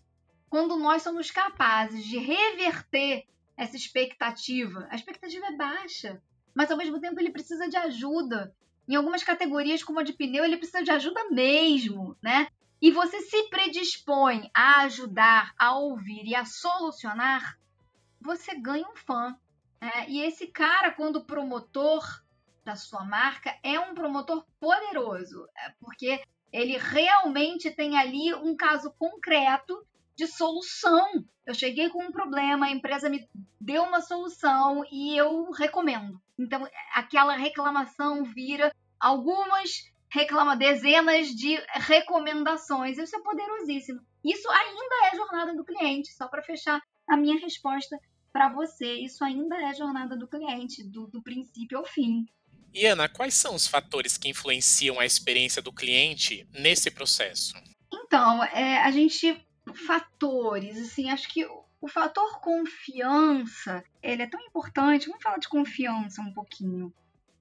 quando 0.55 0.77
nós 0.77 1.01
somos 1.01 1.29
capazes 1.29 2.05
de 2.05 2.17
reverter 2.17 3.25
essa 3.57 3.75
expectativa, 3.75 4.87
a 4.89 4.95
expectativa 4.95 5.47
é 5.47 5.57
baixa, 5.57 6.23
mas 6.53 6.71
ao 6.71 6.77
mesmo 6.77 6.97
tempo 6.97 7.19
ele 7.19 7.29
precisa 7.29 7.67
de 7.67 7.75
ajuda. 7.75 8.55
Em 8.87 8.95
algumas 8.95 9.21
categorias, 9.21 9.83
como 9.83 9.99
a 9.99 10.03
de 10.03 10.13
pneu, 10.13 10.45
ele 10.45 10.55
precisa 10.55 10.81
de 10.81 10.91
ajuda 10.91 11.29
mesmo, 11.29 12.15
né? 12.23 12.47
E 12.81 12.89
você 12.89 13.19
se 13.19 13.49
predispõe 13.49 14.49
a 14.53 14.83
ajudar, 14.83 15.53
a 15.59 15.77
ouvir 15.77 16.23
e 16.25 16.33
a 16.33 16.45
solucionar, 16.45 17.59
você 18.21 18.55
ganha 18.55 18.87
um 18.87 18.95
fã. 18.95 19.37
Né? 19.81 20.05
E 20.07 20.21
esse 20.21 20.47
cara, 20.47 20.89
quando 20.89 21.25
promotor 21.25 22.23
da 22.63 22.77
sua 22.77 23.03
marca, 23.03 23.53
é 23.61 23.77
um 23.77 23.93
promotor 23.93 24.45
poderoso, 24.57 25.49
é, 25.53 25.73
porque 25.81 26.23
ele 26.49 26.77
realmente 26.77 27.69
tem 27.71 27.97
ali 27.97 28.33
um 28.33 28.55
caso 28.55 28.93
concreto 28.97 29.85
de 30.15 30.27
solução. 30.27 31.25
Eu 31.45 31.53
cheguei 31.53 31.89
com 31.89 32.03
um 32.03 32.11
problema, 32.11 32.65
a 32.65 32.71
empresa 32.71 33.09
me 33.09 33.27
deu 33.59 33.83
uma 33.83 34.01
solução 34.01 34.83
e 34.91 35.17
eu 35.17 35.51
recomendo. 35.51 36.19
Então, 36.37 36.67
aquela 36.93 37.35
reclamação 37.35 38.23
vira 38.23 38.73
algumas 38.99 39.93
reclama 40.15 40.55
dezenas 40.55 41.27
de 41.27 41.61
recomendações. 41.73 42.97
Isso 42.97 43.15
é 43.15 43.21
poderosíssimo. 43.21 43.99
Isso 44.23 44.49
ainda 44.49 45.07
é 45.11 45.15
jornada 45.15 45.53
do 45.53 45.65
cliente, 45.65 46.13
só 46.13 46.27
para 46.27 46.41
fechar 46.41 46.81
a 47.07 47.17
minha 47.17 47.37
resposta 47.39 47.99
para 48.31 48.49
você. 48.49 48.93
Isso 48.93 49.23
ainda 49.23 49.55
é 49.57 49.73
jornada 49.73 50.15
do 50.15 50.27
cliente, 50.27 50.83
do, 50.83 51.07
do 51.07 51.21
princípio 51.21 51.77
ao 51.77 51.85
fim. 51.85 52.25
E 52.73 52.85
Ana, 52.85 53.09
quais 53.09 53.33
são 53.33 53.55
os 53.55 53.67
fatores 53.67 54.17
que 54.17 54.29
influenciam 54.29 54.99
a 54.99 55.05
experiência 55.05 55.61
do 55.61 55.71
cliente 55.71 56.47
nesse 56.53 56.89
processo? 56.89 57.53
Então, 57.93 58.43
é, 58.45 58.79
a 58.83 58.91
gente 58.91 59.37
fatores, 59.75 60.77
assim, 60.77 61.09
acho 61.09 61.27
que 61.29 61.45
o 61.81 61.87
fator 61.87 62.39
confiança, 62.39 63.83
ele 64.01 64.23
é 64.23 64.27
tão 64.27 64.41
importante. 64.41 65.07
Vamos 65.07 65.21
falar 65.21 65.37
de 65.37 65.47
confiança 65.47 66.21
um 66.21 66.33
pouquinho. 66.33 66.93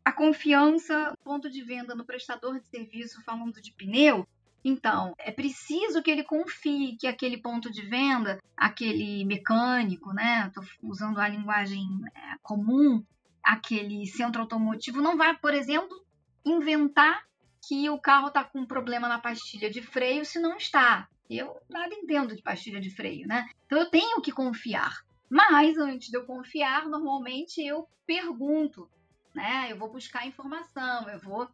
A 0.05 0.13
confiança, 0.13 1.17
ponto 1.25 1.49
de 1.49 1.63
venda 1.63 1.95
no 1.95 2.05
prestador 2.05 2.61
de 2.61 2.67
serviço, 2.67 3.23
falando 3.23 3.61
de 3.61 3.73
pneu, 3.73 4.27
então, 4.65 5.15
é 5.19 5.31
preciso 5.31 6.03
que 6.03 6.11
ele 6.11 6.25
confie 6.25 6.97
que 6.97 7.07
aquele 7.07 7.37
ponto 7.37 7.71
de 7.71 7.83
venda, 7.83 8.39
aquele 8.57 9.23
mecânico, 9.25 10.13
né? 10.15 10.47
Estou 10.49 10.65
usando 10.83 11.19
a 11.19 11.29
linguagem 11.29 11.87
é, 12.15 12.39
comum, 12.43 13.05
aquele 13.43 14.07
centro 14.07 14.41
automotivo 14.41 15.03
não 15.03 15.19
vai, 15.19 15.37
por 15.37 15.53
exemplo, 15.53 16.03
inventar 16.47 17.25
que 17.69 17.91
o 17.91 17.99
carro 17.99 18.29
está 18.29 18.43
com 18.43 18.61
um 18.61 18.67
problema 18.67 19.07
na 19.07 19.19
pastilha 19.19 19.71
de 19.71 19.83
freio 19.83 20.25
se 20.25 20.39
não 20.39 20.57
está. 20.57 21.09
Eu 21.29 21.61
nada 21.69 21.95
entendo 21.95 22.35
de 22.35 22.43
pastilha 22.43 22.81
de 22.81 22.91
freio, 22.91 23.27
né? 23.27 23.49
Então 23.67 23.79
eu 23.79 23.91
tenho 23.91 24.21
que 24.21 24.33
confiar. 24.33 25.05
Mas 25.29 25.79
antes 25.79 26.09
de 26.09 26.17
eu 26.17 26.25
confiar, 26.25 26.87
normalmente 26.87 27.65
eu 27.65 27.89
pergunto, 28.07 28.89
né? 29.35 29.69
Eu 29.71 29.79
vou 29.79 29.91
buscar 29.91 30.27
informação, 30.27 31.09
eu 31.09 31.19
vou 31.19 31.49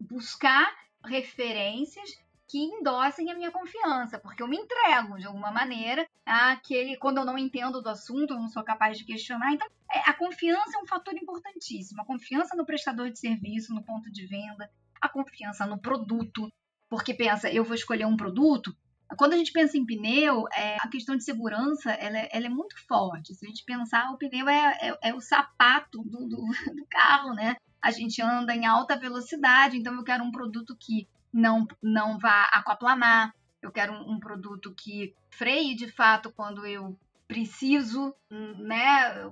buscar 0.00 0.74
referências 1.04 2.18
que 2.46 2.58
endossem 2.58 3.30
a 3.30 3.34
minha 3.34 3.50
confiança, 3.50 4.18
porque 4.18 4.42
eu 4.42 4.48
me 4.48 4.56
entrego 4.56 5.18
de 5.18 5.26
alguma 5.26 5.50
maneira 5.50 6.06
àquele 6.26 6.96
quando 6.96 7.18
eu 7.18 7.24
não 7.24 7.38
entendo 7.38 7.80
do 7.80 7.88
assunto, 7.88 8.34
eu 8.34 8.38
não 8.38 8.48
sou 8.48 8.62
capaz 8.62 8.98
de 8.98 9.04
questionar. 9.04 9.52
Então, 9.52 9.66
é, 9.90 10.00
a 10.00 10.12
confiança 10.12 10.76
é 10.76 10.82
um 10.82 10.86
fator 10.86 11.14
importantíssimo. 11.14 12.02
A 12.02 12.04
confiança 12.04 12.54
no 12.54 12.66
prestador 12.66 13.10
de 13.10 13.18
serviço, 13.18 13.74
no 13.74 13.82
ponto 13.82 14.10
de 14.10 14.26
venda, 14.26 14.70
a 15.00 15.08
confiança 15.08 15.66
no 15.66 15.78
produto, 15.78 16.52
porque 16.88 17.14
pensa, 17.14 17.50
eu 17.50 17.64
vou 17.64 17.74
escolher 17.74 18.06
um 18.06 18.16
produto 18.16 18.76
quando 19.16 19.34
a 19.34 19.36
gente 19.36 19.52
pensa 19.52 19.76
em 19.76 19.84
pneu, 19.84 20.44
é, 20.52 20.76
a 20.80 20.88
questão 20.88 21.16
de 21.16 21.24
segurança 21.24 21.92
ela 21.92 22.18
é, 22.18 22.28
ela 22.32 22.46
é, 22.46 22.48
muito 22.48 22.74
forte. 22.86 23.34
Se 23.34 23.44
a 23.44 23.48
gente 23.48 23.64
pensar, 23.64 24.10
o 24.10 24.18
pneu 24.18 24.48
é, 24.48 24.78
é, 24.80 24.98
é 25.10 25.14
o 25.14 25.20
sapato 25.20 26.02
do, 26.02 26.26
do, 26.26 26.36
do, 26.74 26.86
carro, 26.88 27.34
né? 27.34 27.56
A 27.82 27.90
gente 27.90 28.20
anda 28.22 28.54
em 28.54 28.66
alta 28.66 28.96
velocidade, 28.96 29.76
então 29.76 29.94
eu 29.94 30.04
quero 30.04 30.24
um 30.24 30.32
produto 30.32 30.76
que 30.78 31.06
não, 31.32 31.66
não 31.82 32.18
vá 32.18 32.44
aquaplanar, 32.52 33.34
eu 33.60 33.70
quero 33.70 33.92
um, 33.92 34.12
um 34.12 34.20
produto 34.20 34.74
que 34.74 35.14
freie 35.30 35.74
de 35.74 35.90
fato 35.90 36.32
quando 36.32 36.66
eu 36.66 36.98
preciso, 37.26 38.14
né? 38.30 39.30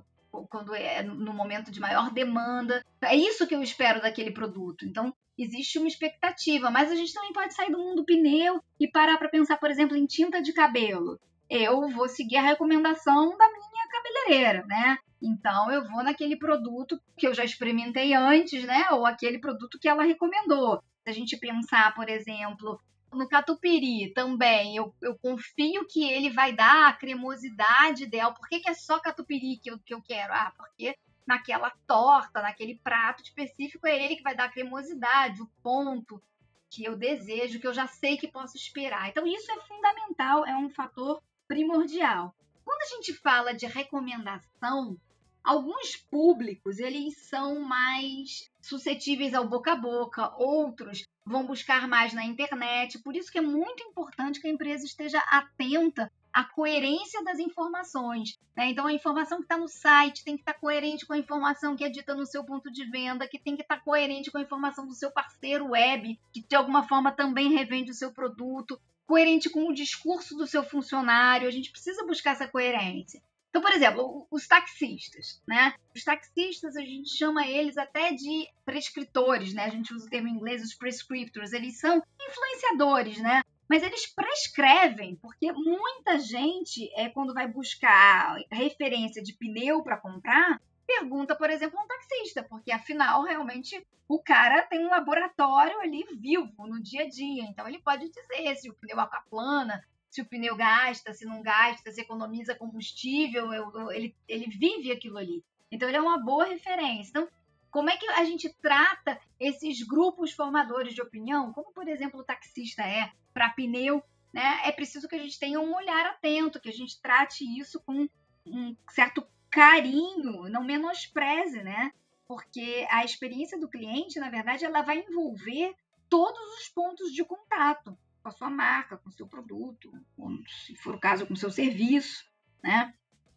Quando 0.49 0.73
é 0.73 1.03
no 1.03 1.33
momento 1.33 1.71
de 1.71 1.79
maior 1.79 2.11
demanda. 2.11 2.83
É 3.01 3.15
isso 3.15 3.45
que 3.47 3.53
eu 3.53 3.61
espero 3.61 4.01
daquele 4.01 4.31
produto. 4.31 4.85
Então, 4.85 5.13
existe 5.37 5.79
uma 5.79 5.87
expectativa, 5.87 6.69
mas 6.69 6.91
a 6.91 6.95
gente 6.95 7.13
também 7.13 7.33
pode 7.33 7.53
sair 7.53 7.71
do 7.71 7.79
mundo 7.79 8.05
pneu 8.05 8.61
e 8.79 8.87
parar 8.87 9.17
para 9.17 9.29
pensar, 9.29 9.57
por 9.57 9.71
exemplo, 9.71 9.97
em 9.97 10.05
tinta 10.05 10.41
de 10.41 10.53
cabelo. 10.53 11.19
Eu 11.49 11.89
vou 11.89 12.07
seguir 12.07 12.37
a 12.37 12.41
recomendação 12.41 13.37
da 13.37 13.47
minha 13.47 13.87
cabeleireira, 13.91 14.65
né? 14.65 14.97
Então 15.21 15.71
eu 15.71 15.87
vou 15.87 16.03
naquele 16.03 16.35
produto 16.35 16.99
que 17.17 17.27
eu 17.27 17.33
já 17.33 17.43
experimentei 17.43 18.13
antes, 18.13 18.63
né? 18.65 18.85
Ou 18.91 19.05
aquele 19.05 19.39
produto 19.39 19.79
que 19.79 19.87
ela 19.87 20.03
recomendou. 20.03 20.81
Se 21.03 21.09
a 21.09 21.13
gente 21.13 21.37
pensar, 21.37 21.93
por 21.93 22.09
exemplo, 22.09 22.79
no 23.13 23.27
catupiry 23.27 24.11
também, 24.13 24.75
eu, 24.75 24.93
eu 25.01 25.17
confio 25.19 25.85
que 25.87 26.09
ele 26.09 26.29
vai 26.29 26.53
dar 26.53 26.89
a 26.89 26.93
cremosidade 26.93 28.05
dela. 28.05 28.33
Por 28.33 28.47
que, 28.47 28.59
que 28.59 28.69
é 28.69 28.73
só 28.73 28.99
catupiry 28.99 29.57
que 29.57 29.71
eu, 29.71 29.79
que 29.79 29.93
eu 29.93 30.01
quero? 30.01 30.33
Ah, 30.33 30.51
porque 30.57 30.95
naquela 31.25 31.71
torta, 31.87 32.41
naquele 32.41 32.75
prato 32.75 33.23
específico, 33.23 33.87
é 33.87 34.03
ele 34.03 34.15
que 34.15 34.23
vai 34.23 34.35
dar 34.35 34.45
a 34.45 34.51
cremosidade, 34.51 35.41
o 35.41 35.49
ponto 35.61 36.21
que 36.69 36.83
eu 36.83 36.95
desejo, 36.95 37.59
que 37.59 37.67
eu 37.67 37.73
já 37.73 37.87
sei 37.87 38.17
que 38.17 38.27
posso 38.27 38.57
esperar. 38.57 39.09
Então, 39.09 39.27
isso 39.27 39.51
é 39.51 39.59
fundamental, 39.61 40.45
é 40.45 40.55
um 40.55 40.69
fator 40.69 41.21
primordial. 41.47 42.35
Quando 42.65 42.81
a 42.81 42.95
gente 42.95 43.13
fala 43.13 43.53
de 43.53 43.65
recomendação, 43.65 44.97
alguns 45.43 45.95
públicos 45.95 46.79
eles 46.79 47.17
são 47.17 47.59
mais 47.59 48.49
suscetíveis 48.61 49.33
ao 49.33 49.47
boca 49.47 49.73
a 49.73 49.75
boca, 49.75 50.33
outros 50.37 51.03
vão 51.25 51.45
buscar 51.45 51.87
mais 51.87 52.13
na 52.13 52.23
internet. 52.23 52.99
Por 52.99 53.15
isso 53.15 53.31
que 53.31 53.37
é 53.37 53.41
muito 53.41 53.83
importante 53.83 54.39
que 54.39 54.47
a 54.47 54.51
empresa 54.51 54.85
esteja 54.85 55.19
atenta 55.29 56.11
a 56.33 56.43
coerência 56.43 57.23
das 57.23 57.37
informações. 57.37 58.39
Né? 58.57 58.71
Então, 58.71 58.87
a 58.87 58.93
informação 58.93 59.37
que 59.37 59.43
está 59.43 59.57
no 59.57 59.67
site 59.67 60.23
tem 60.23 60.35
que 60.35 60.41
estar 60.41 60.53
tá 60.53 60.59
coerente 60.59 61.05
com 61.05 61.13
a 61.13 61.17
informação 61.17 61.75
que 61.75 61.83
é 61.83 61.89
dita 61.89 62.15
no 62.15 62.25
seu 62.25 62.43
ponto 62.43 62.71
de 62.71 62.89
venda, 62.89 63.27
que 63.27 63.39
tem 63.39 63.55
que 63.55 63.61
estar 63.61 63.77
tá 63.77 63.81
coerente 63.83 64.31
com 64.31 64.39
a 64.39 64.41
informação 64.41 64.87
do 64.87 64.93
seu 64.93 65.11
parceiro 65.11 65.69
web, 65.69 66.19
que 66.33 66.41
de 66.41 66.55
alguma 66.55 66.87
forma 66.87 67.11
também 67.11 67.53
revende 67.53 67.91
o 67.91 67.95
seu 67.95 68.11
produto, 68.11 68.81
coerente 69.05 69.49
com 69.49 69.67
o 69.67 69.73
discurso 69.73 70.35
do 70.35 70.47
seu 70.47 70.63
funcionário. 70.63 71.47
A 71.47 71.51
gente 71.51 71.71
precisa 71.71 72.05
buscar 72.05 72.31
essa 72.31 72.47
coerência. 72.47 73.21
Então, 73.53 73.61
por 73.61 73.71
exemplo, 73.71 74.25
os 74.31 74.47
taxistas, 74.47 75.39
né? 75.47 75.75
Os 75.95 76.03
taxistas, 76.03 76.75
a 76.75 76.81
gente 76.81 77.15
chama 77.15 77.45
eles 77.45 77.77
até 77.77 78.11
de 78.11 78.47
prescritores, 78.65 79.53
né? 79.53 79.65
A 79.65 79.69
gente 79.69 79.93
usa 79.93 80.07
o 80.07 80.09
termo 80.09 80.27
em 80.27 80.31
inglês, 80.31 80.63
os 80.63 80.73
prescriptors. 80.73 81.53
Eles 81.53 81.79
são 81.79 82.01
influenciadores, 82.19 83.19
né? 83.19 83.43
Mas 83.69 83.81
eles 83.81 84.07
prescrevem, 84.13 85.15
porque 85.15 85.51
muita 85.51 86.19
gente, 86.19 86.91
é 86.95 87.09
quando 87.09 87.33
vai 87.33 87.47
buscar 87.47 88.37
referência 88.51 89.21
de 89.21 89.33
pneu 89.33 89.81
para 89.81 89.97
comprar, 89.97 90.61
pergunta, 90.85 91.35
por 91.35 91.49
exemplo, 91.49 91.79
um 91.79 91.87
taxista, 91.87 92.43
porque 92.43 92.71
afinal, 92.71 93.23
realmente, 93.23 93.85
o 94.07 94.19
cara 94.19 94.63
tem 94.63 94.85
um 94.85 94.89
laboratório 94.89 95.79
ali 95.79 96.05
vivo 96.19 96.67
no 96.67 96.81
dia 96.81 97.03
a 97.03 97.09
dia. 97.09 97.43
Então, 97.43 97.67
ele 97.67 97.79
pode 97.79 98.09
dizer 98.09 98.55
se 98.55 98.69
o 98.69 98.73
pneu 98.73 98.99
aquaplana, 98.99 99.83
se 100.09 100.21
o 100.21 100.25
pneu 100.25 100.55
gasta, 100.55 101.13
se 101.13 101.25
não 101.25 101.41
gasta, 101.41 101.91
se 101.91 102.01
economiza 102.01 102.53
combustível, 102.53 103.51
ele, 103.91 104.15
ele 104.27 104.47
vive 104.47 104.91
aquilo 104.91 105.17
ali. 105.17 105.43
Então, 105.71 105.87
ele 105.87 105.97
é 105.97 106.01
uma 106.01 106.19
boa 106.19 106.45
referência. 106.45 107.09
Então, 107.09 107.27
como 107.73 107.89
é 107.89 107.97
que 107.97 108.07
a 108.11 108.23
gente 108.23 108.53
trata 108.61 109.19
esses 109.39 109.81
grupos 109.81 110.31
formadores 110.31 110.93
de 110.93 111.01
opinião, 111.01 111.51
como, 111.51 111.73
por 111.73 111.87
exemplo, 111.87 112.19
o 112.19 112.23
taxista 112.23 112.83
é 112.83 113.11
para 113.33 113.49
pneu? 113.49 114.03
Né? 114.31 114.61
É 114.63 114.71
preciso 114.71 115.07
que 115.07 115.15
a 115.15 115.19
gente 115.19 115.39
tenha 115.39 115.59
um 115.59 115.75
olhar 115.75 116.05
atento, 116.05 116.59
que 116.59 116.69
a 116.69 116.73
gente 116.73 117.01
trate 117.01 117.43
isso 117.59 117.81
com 117.81 118.07
um 118.45 118.77
certo 118.91 119.25
carinho, 119.49 120.47
não 120.49 120.63
menospreze, 120.63 121.63
né? 121.63 121.91
Porque 122.27 122.85
a 122.91 123.03
experiência 123.03 123.59
do 123.59 123.67
cliente, 123.67 124.19
na 124.19 124.29
verdade, 124.29 124.63
ela 124.63 124.83
vai 124.83 124.99
envolver 124.99 125.75
todos 126.07 126.59
os 126.59 126.69
pontos 126.69 127.11
de 127.11 127.25
contato 127.25 127.97
com 128.21 128.29
a 128.29 128.31
sua 128.31 128.51
marca, 128.51 128.97
com 128.97 129.09
o 129.09 129.13
seu 129.13 129.27
produto, 129.27 129.91
ou, 130.15 130.29
se 130.47 130.75
for 130.75 130.93
o 130.93 130.99
caso, 130.99 131.25
com 131.25 131.33
o 131.33 131.37
seu 131.37 131.49
serviço, 131.49 132.23
né? 132.63 132.93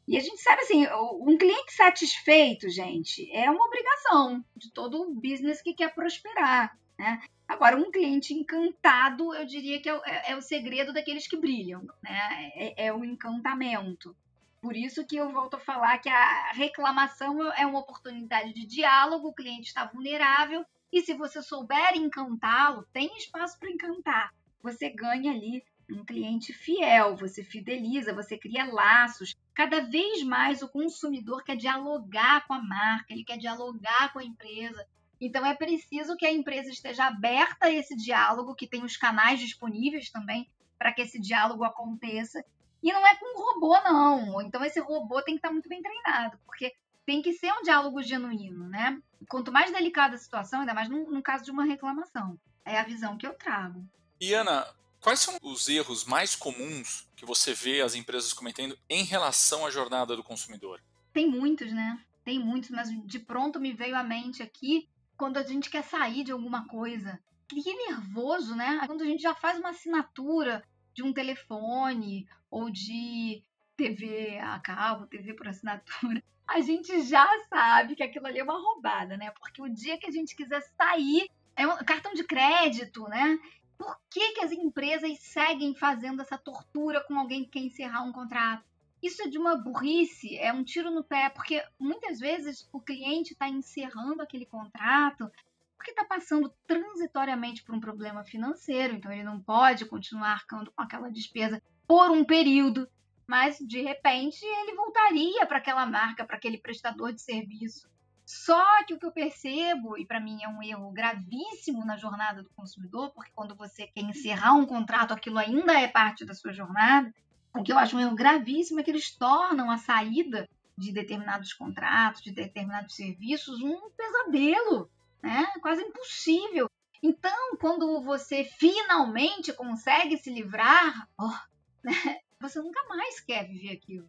E 0.06 0.16
a 0.16 0.20
gente 0.20 0.40
sabe 0.40 0.62
assim, 0.62 0.86
um 1.20 1.36
cliente 1.36 1.72
satisfeito, 1.72 2.68
gente, 2.70 3.28
é 3.32 3.50
uma 3.50 3.64
obrigação 3.64 4.44
de 4.56 4.70
todo 4.70 5.12
business 5.12 5.60
que 5.60 5.74
quer 5.74 5.92
prosperar, 5.92 6.78
né? 6.96 7.20
Agora, 7.48 7.76
um 7.76 7.90
cliente 7.90 8.34
encantado, 8.34 9.34
eu 9.34 9.44
diria 9.44 9.80
que 9.80 9.88
é, 9.88 10.00
é, 10.04 10.32
é 10.32 10.36
o 10.36 10.42
segredo 10.42 10.92
daqueles 10.92 11.26
que 11.26 11.36
brilham, 11.36 11.82
né? 12.02 12.52
É, 12.54 12.86
é 12.86 12.92
o 12.92 13.04
encantamento. 13.04 14.16
Por 14.60 14.76
isso 14.76 15.06
que 15.06 15.16
eu 15.16 15.30
volto 15.30 15.54
a 15.54 15.60
falar 15.60 15.98
que 15.98 16.08
a 16.08 16.52
reclamação 16.52 17.52
é 17.52 17.66
uma 17.66 17.80
oportunidade 17.80 18.52
de 18.52 18.66
diálogo, 18.66 19.28
o 19.28 19.34
cliente 19.34 19.68
está 19.68 19.84
vulnerável, 19.84 20.64
e 20.92 21.02
se 21.02 21.14
você 21.14 21.42
souber 21.42 21.96
encantá-lo, 21.96 22.86
tem 22.92 23.16
espaço 23.16 23.58
para 23.58 23.70
encantar. 23.70 24.34
Você 24.62 24.88
ganha 24.88 25.32
ali 25.32 25.64
um 25.90 26.04
cliente 26.04 26.52
fiel, 26.52 27.16
você 27.16 27.44
fideliza, 27.44 28.14
você 28.14 28.36
cria 28.36 28.64
laços. 28.64 29.34
Cada 29.54 29.80
vez 29.80 30.22
mais 30.22 30.62
o 30.62 30.68
consumidor 30.68 31.44
quer 31.44 31.56
dialogar 31.56 32.46
com 32.46 32.54
a 32.54 32.62
marca, 32.62 33.12
ele 33.12 33.24
quer 33.24 33.38
dialogar 33.38 34.12
com 34.12 34.18
a 34.18 34.24
empresa. 34.24 34.86
Então 35.20 35.44
é 35.46 35.54
preciso 35.54 36.16
que 36.16 36.26
a 36.26 36.32
empresa 36.32 36.68
esteja 36.68 37.06
aberta 37.06 37.66
a 37.66 37.72
esse 37.72 37.96
diálogo, 37.96 38.54
que 38.54 38.66
tem 38.66 38.84
os 38.84 38.96
canais 38.96 39.40
disponíveis 39.40 40.10
também 40.10 40.48
para 40.78 40.92
que 40.92 41.02
esse 41.02 41.18
diálogo 41.18 41.64
aconteça 41.64 42.44
e 42.82 42.92
não 42.92 43.06
é 43.06 43.16
com 43.16 43.34
um 43.34 43.42
robô, 43.42 43.80
não. 43.80 44.42
Então 44.42 44.64
esse 44.64 44.80
robô 44.80 45.22
tem 45.22 45.34
que 45.34 45.38
estar 45.38 45.50
muito 45.50 45.68
bem 45.68 45.82
treinado, 45.82 46.38
porque 46.44 46.74
tem 47.04 47.22
que 47.22 47.32
ser 47.32 47.52
um 47.52 47.62
diálogo 47.62 48.02
genuíno, 48.02 48.68
né? 48.68 49.00
Quanto 49.28 49.52
mais 49.52 49.72
delicada 49.72 50.16
a 50.16 50.18
situação, 50.18 50.60
ainda 50.60 50.74
mais 50.74 50.88
no, 50.88 51.10
no 51.10 51.22
caso 51.22 51.44
de 51.44 51.50
uma 51.50 51.64
reclamação. 51.64 52.38
É 52.64 52.78
a 52.78 52.84
visão 52.84 53.16
que 53.16 53.26
eu 53.26 53.34
trago. 53.34 53.84
E 54.20 54.34
Ana, 54.34 54.66
quais 55.00 55.20
são 55.20 55.36
os 55.42 55.68
erros 55.68 56.04
mais 56.04 56.34
comuns 56.34 57.08
que 57.16 57.24
você 57.24 57.52
vê 57.54 57.80
as 57.80 57.94
empresas 57.94 58.32
cometendo 58.32 58.78
em 58.88 59.04
relação 59.04 59.66
à 59.66 59.70
jornada 59.70 60.16
do 60.16 60.22
consumidor? 60.22 60.80
Tem 61.12 61.28
muitos, 61.28 61.72
né? 61.72 61.98
Tem 62.24 62.38
muitos, 62.38 62.70
mas 62.70 62.88
de 63.06 63.18
pronto 63.18 63.60
me 63.60 63.72
veio 63.72 63.96
à 63.96 64.02
mente 64.02 64.42
aqui 64.42 64.88
quando 65.16 65.38
a 65.38 65.42
gente 65.42 65.70
quer 65.70 65.84
sair 65.84 66.24
de 66.24 66.32
alguma 66.32 66.66
coisa. 66.66 67.18
Que 67.48 67.62
nervoso, 67.88 68.54
né? 68.54 68.82
Quando 68.86 69.02
a 69.02 69.06
gente 69.06 69.22
já 69.22 69.34
faz 69.34 69.58
uma 69.58 69.70
assinatura 69.70 70.64
de 70.92 71.02
um 71.02 71.12
telefone 71.12 72.28
ou 72.50 72.70
de 72.70 73.42
TV 73.76 74.38
a 74.38 74.58
cabo, 74.58 75.06
TV 75.06 75.34
por 75.34 75.48
assinatura, 75.48 76.22
a 76.48 76.60
gente 76.60 77.02
já 77.02 77.26
sabe 77.48 77.94
que 77.94 78.02
aquilo 78.02 78.26
ali 78.26 78.40
é 78.40 78.44
uma 78.44 78.60
roubada, 78.60 79.16
né? 79.16 79.30
Porque 79.30 79.62
o 79.62 79.68
dia 79.68 79.98
que 79.98 80.06
a 80.06 80.10
gente 80.12 80.34
quiser 80.34 80.60
sair, 80.76 81.28
é 81.56 81.66
um 81.66 81.76
cartão 81.78 82.12
de 82.12 82.22
crédito, 82.22 83.08
né? 83.08 83.38
Por 83.78 83.96
que, 84.10 84.32
que 84.32 84.44
as 84.44 84.52
empresas 84.52 85.18
seguem 85.20 85.74
fazendo 85.74 86.22
essa 86.22 86.38
tortura 86.38 87.02
com 87.04 87.18
alguém 87.18 87.44
que 87.44 87.50
quer 87.50 87.60
encerrar 87.60 88.02
um 88.02 88.12
contrato? 88.12 88.64
Isso 89.02 89.22
é 89.22 89.28
de 89.28 89.38
uma 89.38 89.56
burrice, 89.56 90.36
é 90.36 90.52
um 90.52 90.64
tiro 90.64 90.90
no 90.90 91.04
pé, 91.04 91.28
porque 91.28 91.62
muitas 91.78 92.18
vezes 92.18 92.68
o 92.72 92.80
cliente 92.80 93.32
está 93.32 93.48
encerrando 93.48 94.22
aquele 94.22 94.46
contrato 94.46 95.30
porque 95.76 95.90
está 95.90 96.04
passando 96.04 96.52
transitoriamente 96.66 97.62
por 97.62 97.74
um 97.74 97.80
problema 97.80 98.24
financeiro, 98.24 98.94
então 98.94 99.12
ele 99.12 99.22
não 99.22 99.40
pode 99.40 99.84
continuar 99.84 100.32
arcando 100.32 100.72
com 100.72 100.82
aquela 100.82 101.10
despesa 101.10 101.62
por 101.86 102.10
um 102.10 102.24
período, 102.24 102.88
mas 103.26 103.58
de 103.58 103.82
repente 103.82 104.44
ele 104.44 104.74
voltaria 104.74 105.46
para 105.46 105.58
aquela 105.58 105.86
marca, 105.86 106.24
para 106.24 106.36
aquele 106.36 106.58
prestador 106.58 107.12
de 107.12 107.22
serviço. 107.22 107.88
Só 108.26 108.84
que 108.84 108.92
o 108.92 108.98
que 108.98 109.06
eu 109.06 109.12
percebo, 109.12 109.96
e 109.96 110.04
para 110.04 110.20
mim 110.20 110.42
é 110.42 110.48
um 110.48 110.62
erro 110.62 110.90
gravíssimo 110.90 111.84
na 111.84 111.96
jornada 111.96 112.42
do 112.42 112.50
consumidor, 112.50 113.12
porque 113.12 113.30
quando 113.34 113.54
você 113.54 113.86
quer 113.86 114.02
encerrar 114.02 114.52
um 114.54 114.66
contrato, 114.66 115.14
aquilo 115.14 115.38
ainda 115.38 115.80
é 115.80 115.86
parte 115.86 116.26
da 116.26 116.34
sua 116.34 116.52
jornada. 116.52 117.14
O 117.54 117.62
que 117.62 117.72
eu 117.72 117.78
acho 117.78 117.96
um 117.96 118.00
erro 118.00 118.16
gravíssimo 118.16 118.80
é 118.80 118.82
que 118.82 118.90
eles 118.90 119.16
tornam 119.16 119.70
a 119.70 119.78
saída 119.78 120.48
de 120.76 120.92
determinados 120.92 121.54
contratos, 121.54 122.20
de 122.20 122.32
determinados 122.32 122.94
serviços, 122.94 123.62
um 123.62 123.88
pesadelo 123.90 124.90
né? 125.26 125.46
Quase 125.60 125.82
impossível. 125.82 126.70
Então, 127.02 127.56
quando 127.60 128.00
você 128.02 128.44
finalmente 128.44 129.52
consegue 129.52 130.16
se 130.16 130.30
livrar, 130.30 131.08
oh, 131.18 131.34
né? 131.82 132.20
você 132.40 132.60
nunca 132.60 132.82
mais 132.88 133.20
quer 133.20 133.46
viver 133.48 133.72
aquilo. 133.72 134.08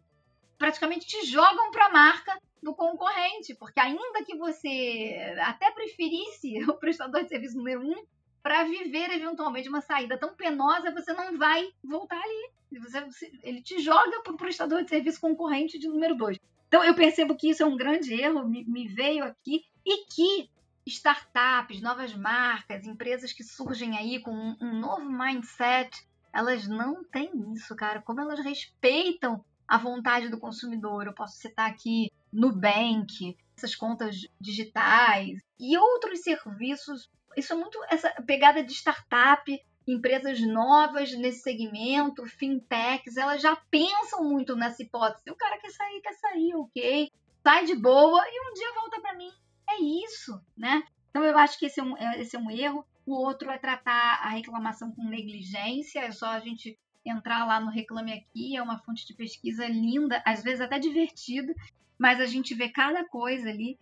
Praticamente 0.58 1.06
te 1.06 1.24
jogam 1.24 1.70
para 1.70 1.86
a 1.86 1.90
marca 1.90 2.38
do 2.62 2.74
concorrente, 2.74 3.54
porque 3.54 3.80
ainda 3.80 4.24
que 4.24 4.36
você 4.36 5.34
até 5.40 5.70
preferisse 5.70 6.58
o 6.68 6.74
prestador 6.74 7.22
de 7.22 7.28
serviço 7.28 7.56
número 7.56 7.80
um, 7.80 8.04
para 8.42 8.64
viver 8.64 9.10
eventualmente 9.10 9.68
uma 9.68 9.80
saída 9.80 10.18
tão 10.18 10.34
penosa, 10.34 10.92
você 10.92 11.12
não 11.12 11.36
vai 11.38 11.68
voltar 11.82 12.20
ali. 12.20 12.50
Você, 12.80 13.30
ele 13.42 13.62
te 13.62 13.78
joga 13.78 14.20
para 14.22 14.32
o 14.32 14.36
prestador 14.36 14.82
de 14.82 14.90
serviço 14.90 15.20
concorrente 15.20 15.78
de 15.78 15.88
número 15.88 16.14
dois. 16.16 16.38
Então 16.66 16.84
eu 16.84 16.94
percebo 16.94 17.34
que 17.34 17.48
isso 17.48 17.62
é 17.62 17.66
um 17.66 17.76
grande 17.76 18.12
erro, 18.12 18.46
me, 18.46 18.64
me 18.64 18.86
veio 18.88 19.24
aqui, 19.24 19.64
e 19.84 20.04
que 20.06 20.50
startups, 20.86 21.80
novas 21.80 22.14
marcas, 22.14 22.86
empresas 22.86 23.32
que 23.32 23.42
surgem 23.42 23.96
aí 23.96 24.20
com 24.20 24.32
um, 24.32 24.56
um 24.60 24.78
novo 24.78 25.10
mindset, 25.10 26.06
elas 26.32 26.68
não 26.68 27.04
têm 27.04 27.30
isso, 27.54 27.74
cara. 27.74 28.02
Como 28.02 28.20
elas 28.20 28.40
respeitam 28.40 29.44
a 29.68 29.78
vontade 29.78 30.28
do 30.28 30.40
consumidor. 30.40 31.06
Eu 31.06 31.12
posso 31.12 31.36
citar 31.36 31.70
aqui 31.70 32.10
Nubank, 32.32 33.36
essas 33.56 33.74
contas 33.74 34.26
digitais 34.40 35.40
e 35.60 35.76
outros 35.76 36.20
serviços. 36.20 37.10
Isso 37.36 37.52
é 37.52 37.56
muito 37.56 37.78
essa 37.90 38.10
pegada 38.22 38.64
de 38.64 38.72
startup, 38.72 39.64
empresas 39.86 40.40
novas 40.40 41.12
nesse 41.12 41.42
segmento, 41.42 42.26
fintechs, 42.26 43.16
elas 43.16 43.40
já 43.40 43.54
pensam 43.70 44.24
muito 44.24 44.56
nessa 44.56 44.82
hipótese. 44.82 45.30
O 45.30 45.36
cara 45.36 45.58
quer 45.58 45.70
sair, 45.70 46.00
quer 46.00 46.14
sair, 46.14 46.54
ok. 46.54 47.12
Sai 47.42 47.66
de 47.66 47.76
boa 47.76 48.22
e 48.26 48.50
um 48.50 48.54
dia 48.54 48.74
volta 48.74 49.00
para 49.00 49.14
mim 49.14 49.30
é 49.68 49.80
isso, 50.04 50.40
né? 50.56 50.82
Então 51.10 51.22
eu 51.22 51.36
acho 51.36 51.58
que 51.58 51.66
esse 51.66 51.80
é 51.80 51.82
um, 51.82 51.96
é, 51.96 52.20
esse 52.20 52.36
é 52.36 52.38
um 52.38 52.50
erro. 52.50 52.84
O 53.06 53.14
outro 53.14 53.50
é 53.50 53.58
tratar 53.58 54.20
a 54.22 54.28
reclamação 54.30 54.92
com 54.92 55.04
negligência, 55.04 56.00
é 56.00 56.10
só 56.10 56.26
a 56.26 56.40
gente 56.40 56.78
entrar 57.04 57.46
lá 57.46 57.60
no 57.60 57.70
Reclame 57.70 58.12
Aqui, 58.12 58.56
é 58.56 58.62
uma 58.62 58.78
fonte 58.78 59.06
de 59.06 59.14
pesquisa 59.14 59.66
linda, 59.66 60.22
às 60.24 60.42
vezes 60.42 60.60
até 60.60 60.78
divertida, 60.78 61.54
mas 61.98 62.20
a 62.20 62.26
gente 62.26 62.54
vê 62.54 62.68
cada 62.68 63.04
coisa 63.08 63.48
ali 63.48 63.78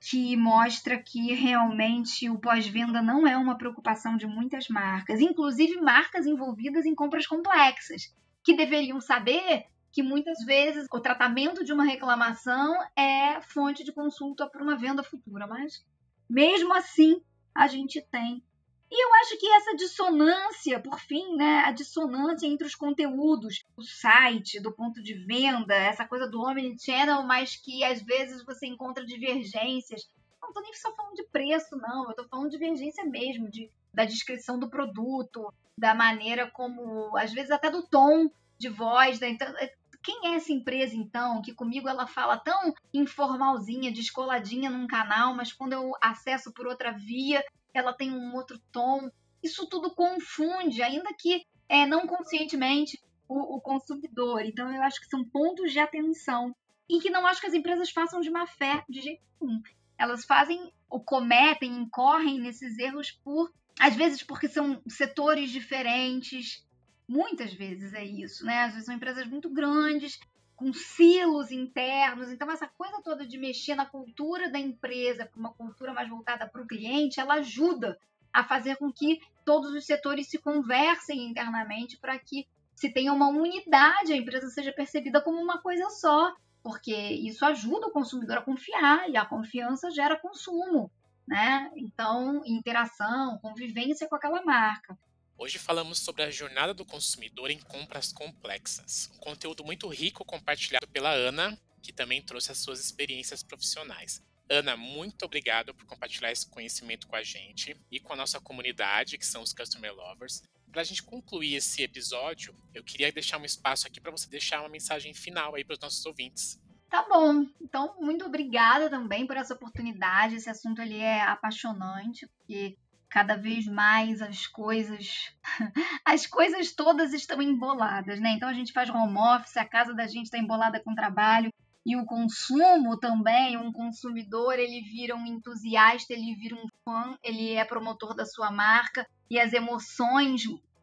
que 0.00 0.36
mostra 0.36 0.96
que 0.96 1.32
realmente 1.34 2.30
o 2.30 2.38
pós-venda 2.38 3.02
não 3.02 3.26
é 3.26 3.36
uma 3.36 3.58
preocupação 3.58 4.16
de 4.16 4.26
muitas 4.26 4.68
marcas, 4.68 5.20
inclusive 5.20 5.80
marcas 5.80 6.24
envolvidas 6.24 6.86
em 6.86 6.94
compras 6.94 7.26
complexas, 7.26 8.14
que 8.44 8.56
deveriam 8.56 9.00
saber 9.00 9.66
que 9.90 10.02
muitas 10.02 10.44
vezes 10.44 10.86
o 10.92 11.00
tratamento 11.00 11.64
de 11.64 11.72
uma 11.72 11.84
reclamação 11.84 12.74
é 12.96 13.40
fonte 13.40 13.82
de 13.82 13.92
consulta 13.92 14.48
para 14.48 14.62
uma 14.62 14.76
venda 14.76 15.02
futura, 15.02 15.46
mas 15.46 15.84
mesmo 16.28 16.72
assim 16.74 17.20
a 17.54 17.66
gente 17.66 18.00
tem. 18.02 18.42
E 18.90 19.04
eu 19.04 19.14
acho 19.16 19.38
que 19.38 19.46
essa 19.52 19.76
dissonância, 19.76 20.80
por 20.80 20.98
fim, 20.98 21.36
né, 21.36 21.62
a 21.66 21.72
dissonância 21.72 22.46
entre 22.46 22.66
os 22.66 22.74
conteúdos, 22.74 23.62
o 23.76 23.82
site, 23.82 24.60
do 24.60 24.72
ponto 24.72 25.02
de 25.02 25.12
venda, 25.12 25.74
essa 25.74 26.06
coisa 26.06 26.26
do 26.26 26.40
omnichannel, 26.40 27.22
mas 27.22 27.56
que 27.56 27.84
às 27.84 28.00
vezes 28.02 28.42
você 28.44 28.66
encontra 28.66 29.04
divergências. 29.04 30.08
Não 30.40 30.48
estou 30.48 30.62
nem 30.62 30.72
só 30.72 30.94
falando 30.94 31.14
de 31.14 31.24
preço, 31.24 31.76
não, 31.76 32.04
eu 32.04 32.10
estou 32.10 32.28
falando 32.28 32.48
de 32.50 32.58
divergência 32.58 33.04
mesmo, 33.04 33.50
de, 33.50 33.70
da 33.92 34.06
descrição 34.06 34.58
do 34.58 34.70
produto, 34.70 35.52
da 35.76 35.94
maneira 35.94 36.50
como, 36.50 37.14
às 37.16 37.32
vezes 37.32 37.50
até 37.50 37.70
do 37.70 37.86
tom 37.86 38.30
de 38.56 38.68
voz, 38.70 39.18
da, 39.18 39.28
então, 39.28 39.46
é, 39.58 39.72
quem 40.02 40.32
é 40.32 40.36
essa 40.36 40.52
empresa 40.52 40.96
então? 40.96 41.42
Que 41.42 41.52
comigo 41.52 41.88
ela 41.88 42.06
fala 42.06 42.38
tão 42.38 42.72
informalzinha, 42.94 43.92
descoladinha 43.92 44.70
num 44.70 44.86
canal, 44.86 45.34
mas 45.34 45.52
quando 45.52 45.74
eu 45.74 45.92
acesso 46.00 46.52
por 46.52 46.66
outra 46.66 46.92
via, 46.92 47.44
ela 47.72 47.92
tem 47.92 48.12
um 48.12 48.34
outro 48.34 48.58
tom. 48.72 49.10
Isso 49.42 49.66
tudo 49.66 49.94
confunde, 49.94 50.82
ainda 50.82 51.12
que 51.14 51.46
é, 51.68 51.86
não 51.86 52.06
conscientemente, 52.06 53.00
o, 53.28 53.56
o 53.56 53.60
consumidor. 53.60 54.42
Então, 54.44 54.72
eu 54.72 54.82
acho 54.82 55.00
que 55.00 55.08
são 55.08 55.24
pontos 55.24 55.72
de 55.72 55.78
atenção 55.78 56.54
e 56.88 56.98
que 56.98 57.10
não 57.10 57.26
acho 57.26 57.40
que 57.40 57.46
as 57.46 57.54
empresas 57.54 57.90
façam 57.90 58.20
de 58.20 58.30
má 58.30 58.46
fé 58.46 58.82
de 58.88 59.00
jeito 59.02 59.22
nenhum. 59.40 59.62
Elas 59.98 60.24
fazem 60.24 60.72
ou 60.88 61.00
cometem, 61.00 61.70
incorrem 61.70 62.40
nesses 62.40 62.78
erros 62.78 63.10
por, 63.10 63.52
às 63.78 63.94
vezes, 63.94 64.22
porque 64.22 64.48
são 64.48 64.80
setores 64.88 65.50
diferentes. 65.50 66.66
Muitas 67.06 67.52
vezes 67.52 67.92
é 67.92 68.04
isso, 68.04 68.44
né? 68.44 68.62
Às 68.62 68.72
vezes 68.72 68.86
são 68.86 68.94
empresas 68.94 69.26
muito 69.26 69.50
grandes, 69.50 70.18
com 70.58 70.72
silos 70.72 71.52
internos. 71.52 72.32
Então, 72.32 72.50
essa 72.50 72.66
coisa 72.66 73.00
toda 73.00 73.24
de 73.24 73.38
mexer 73.38 73.76
na 73.76 73.86
cultura 73.86 74.50
da 74.50 74.58
empresa 74.58 75.24
para 75.24 75.38
uma 75.38 75.54
cultura 75.54 75.94
mais 75.94 76.08
voltada 76.08 76.48
para 76.48 76.60
o 76.60 76.66
cliente, 76.66 77.20
ela 77.20 77.34
ajuda 77.34 77.96
a 78.32 78.42
fazer 78.42 78.76
com 78.76 78.92
que 78.92 79.20
todos 79.44 79.72
os 79.72 79.86
setores 79.86 80.28
se 80.28 80.36
conversem 80.36 81.30
internamente 81.30 81.96
para 81.96 82.18
que 82.18 82.46
se 82.74 82.92
tenha 82.92 83.12
uma 83.12 83.28
unidade, 83.28 84.12
a 84.12 84.16
empresa 84.16 84.48
seja 84.48 84.72
percebida 84.72 85.20
como 85.20 85.40
uma 85.40 85.62
coisa 85.62 85.88
só, 85.90 86.34
porque 86.62 86.94
isso 86.94 87.44
ajuda 87.44 87.86
o 87.86 87.92
consumidor 87.92 88.38
a 88.38 88.42
confiar 88.42 89.08
e 89.08 89.16
a 89.16 89.24
confiança 89.24 89.90
gera 89.92 90.18
consumo, 90.18 90.90
né? 91.26 91.70
Então, 91.76 92.42
interação, 92.44 93.38
convivência 93.38 94.08
com 94.08 94.16
aquela 94.16 94.44
marca. 94.44 94.98
Hoje 95.40 95.56
falamos 95.56 96.00
sobre 96.00 96.24
a 96.24 96.32
jornada 96.32 96.74
do 96.74 96.84
consumidor 96.84 97.48
em 97.48 97.60
compras 97.60 98.12
complexas. 98.12 99.08
Um 99.14 99.18
conteúdo 99.18 99.64
muito 99.64 99.86
rico 99.86 100.24
compartilhado 100.24 100.88
pela 100.88 101.12
Ana, 101.12 101.56
que 101.80 101.92
também 101.92 102.20
trouxe 102.20 102.50
as 102.50 102.58
suas 102.58 102.80
experiências 102.80 103.40
profissionais. 103.40 104.20
Ana, 104.50 104.76
muito 104.76 105.24
obrigado 105.24 105.72
por 105.72 105.86
compartilhar 105.86 106.32
esse 106.32 106.50
conhecimento 106.50 107.06
com 107.06 107.14
a 107.14 107.22
gente 107.22 107.76
e 107.88 108.00
com 108.00 108.12
a 108.12 108.16
nossa 108.16 108.40
comunidade, 108.40 109.16
que 109.16 109.24
são 109.24 109.40
os 109.40 109.52
Customer 109.52 109.94
Lovers. 109.94 110.42
Para 110.72 110.80
a 110.80 110.84
gente 110.84 111.04
concluir 111.04 111.54
esse 111.54 111.84
episódio, 111.84 112.52
eu 112.74 112.82
queria 112.82 113.12
deixar 113.12 113.38
um 113.38 113.44
espaço 113.44 113.86
aqui 113.86 114.00
para 114.00 114.10
você 114.10 114.28
deixar 114.28 114.58
uma 114.58 114.68
mensagem 114.68 115.14
final 115.14 115.54
aí 115.54 115.62
para 115.62 115.74
os 115.74 115.80
nossos 115.80 116.04
ouvintes. 116.04 116.60
Tá 116.90 117.06
bom. 117.08 117.46
Então, 117.60 117.94
muito 118.00 118.24
obrigada 118.24 118.90
também 118.90 119.24
por 119.24 119.36
essa 119.36 119.54
oportunidade. 119.54 120.34
Esse 120.34 120.50
assunto 120.50 120.82
ali 120.82 120.98
é 120.98 121.22
apaixonante, 121.22 122.26
porque 122.26 122.76
cada 123.10 123.36
vez 123.36 123.66
mais 123.66 124.20
as 124.20 124.46
coisas 124.46 125.32
as 126.04 126.26
coisas 126.26 126.72
todas 126.72 127.12
estão 127.12 127.40
emboladas, 127.40 128.20
né? 128.20 128.30
Então 128.30 128.48
a 128.48 128.52
gente 128.52 128.72
faz 128.72 128.90
home 128.90 129.18
office, 129.18 129.56
a 129.56 129.64
casa 129.64 129.94
da 129.94 130.06
gente 130.06 130.26
está 130.26 130.38
embolada 130.38 130.80
com 130.80 130.94
trabalho 130.94 131.52
e 131.88 131.96
o 131.96 132.04
consumo 132.04 132.98
também, 132.98 133.56
um 133.56 133.72
consumidor, 133.72 134.58
ele 134.58 134.82
vira 134.82 135.16
um 135.16 135.24
entusiasta, 135.24 136.12
ele 136.12 136.34
vira 136.34 136.54
um 136.54 136.66
fã, 136.84 137.16
ele 137.22 137.54
é 137.54 137.64
promotor 137.64 138.14
da 138.14 138.26
sua 138.26 138.50
marca 138.50 139.08
e 139.30 139.40
as 139.40 139.54
emoções, 139.54 140.42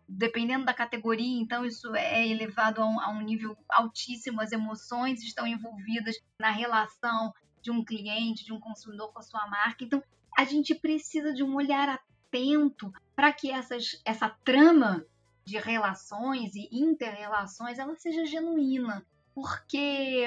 dependendo 0.10 0.66
da 0.66 0.74
categoria, 0.74 1.40
então 1.40 1.64
isso 1.64 1.96
é 1.96 2.28
elevado 2.28 2.82
a 2.82 2.88
um, 2.88 3.00
a 3.00 3.10
um 3.10 3.22
nível 3.22 3.56
altíssimo, 3.70 4.42
as 4.42 4.52
emoções 4.52 5.22
estão 5.22 5.46
envolvidas 5.46 6.16
na 6.40 6.50
relação 6.50 7.32
de 7.62 7.70
um 7.70 7.86
cliente, 7.86 8.44
de 8.44 8.52
um 8.52 8.60
consumidor 8.60 9.14
com 9.14 9.20
a 9.20 9.24
sua 9.24 9.46
marca. 9.48 9.84
Então, 9.84 10.02
a 10.36 10.44
gente 10.44 10.74
precisa 10.74 11.34
de 11.34 11.44
um 11.44 11.56
olhar 11.56 12.00
atento 12.36 12.92
para 13.16 13.32
que 13.32 13.50
essas, 13.50 14.02
essa 14.04 14.30
trama 14.44 15.06
de 15.46 15.58
relações 15.58 16.56
e 16.56 16.68
interrelações 16.72 17.80
ela 17.80 17.96
seja 17.96 18.26
genuína, 18.26 19.06
porque 19.34 20.26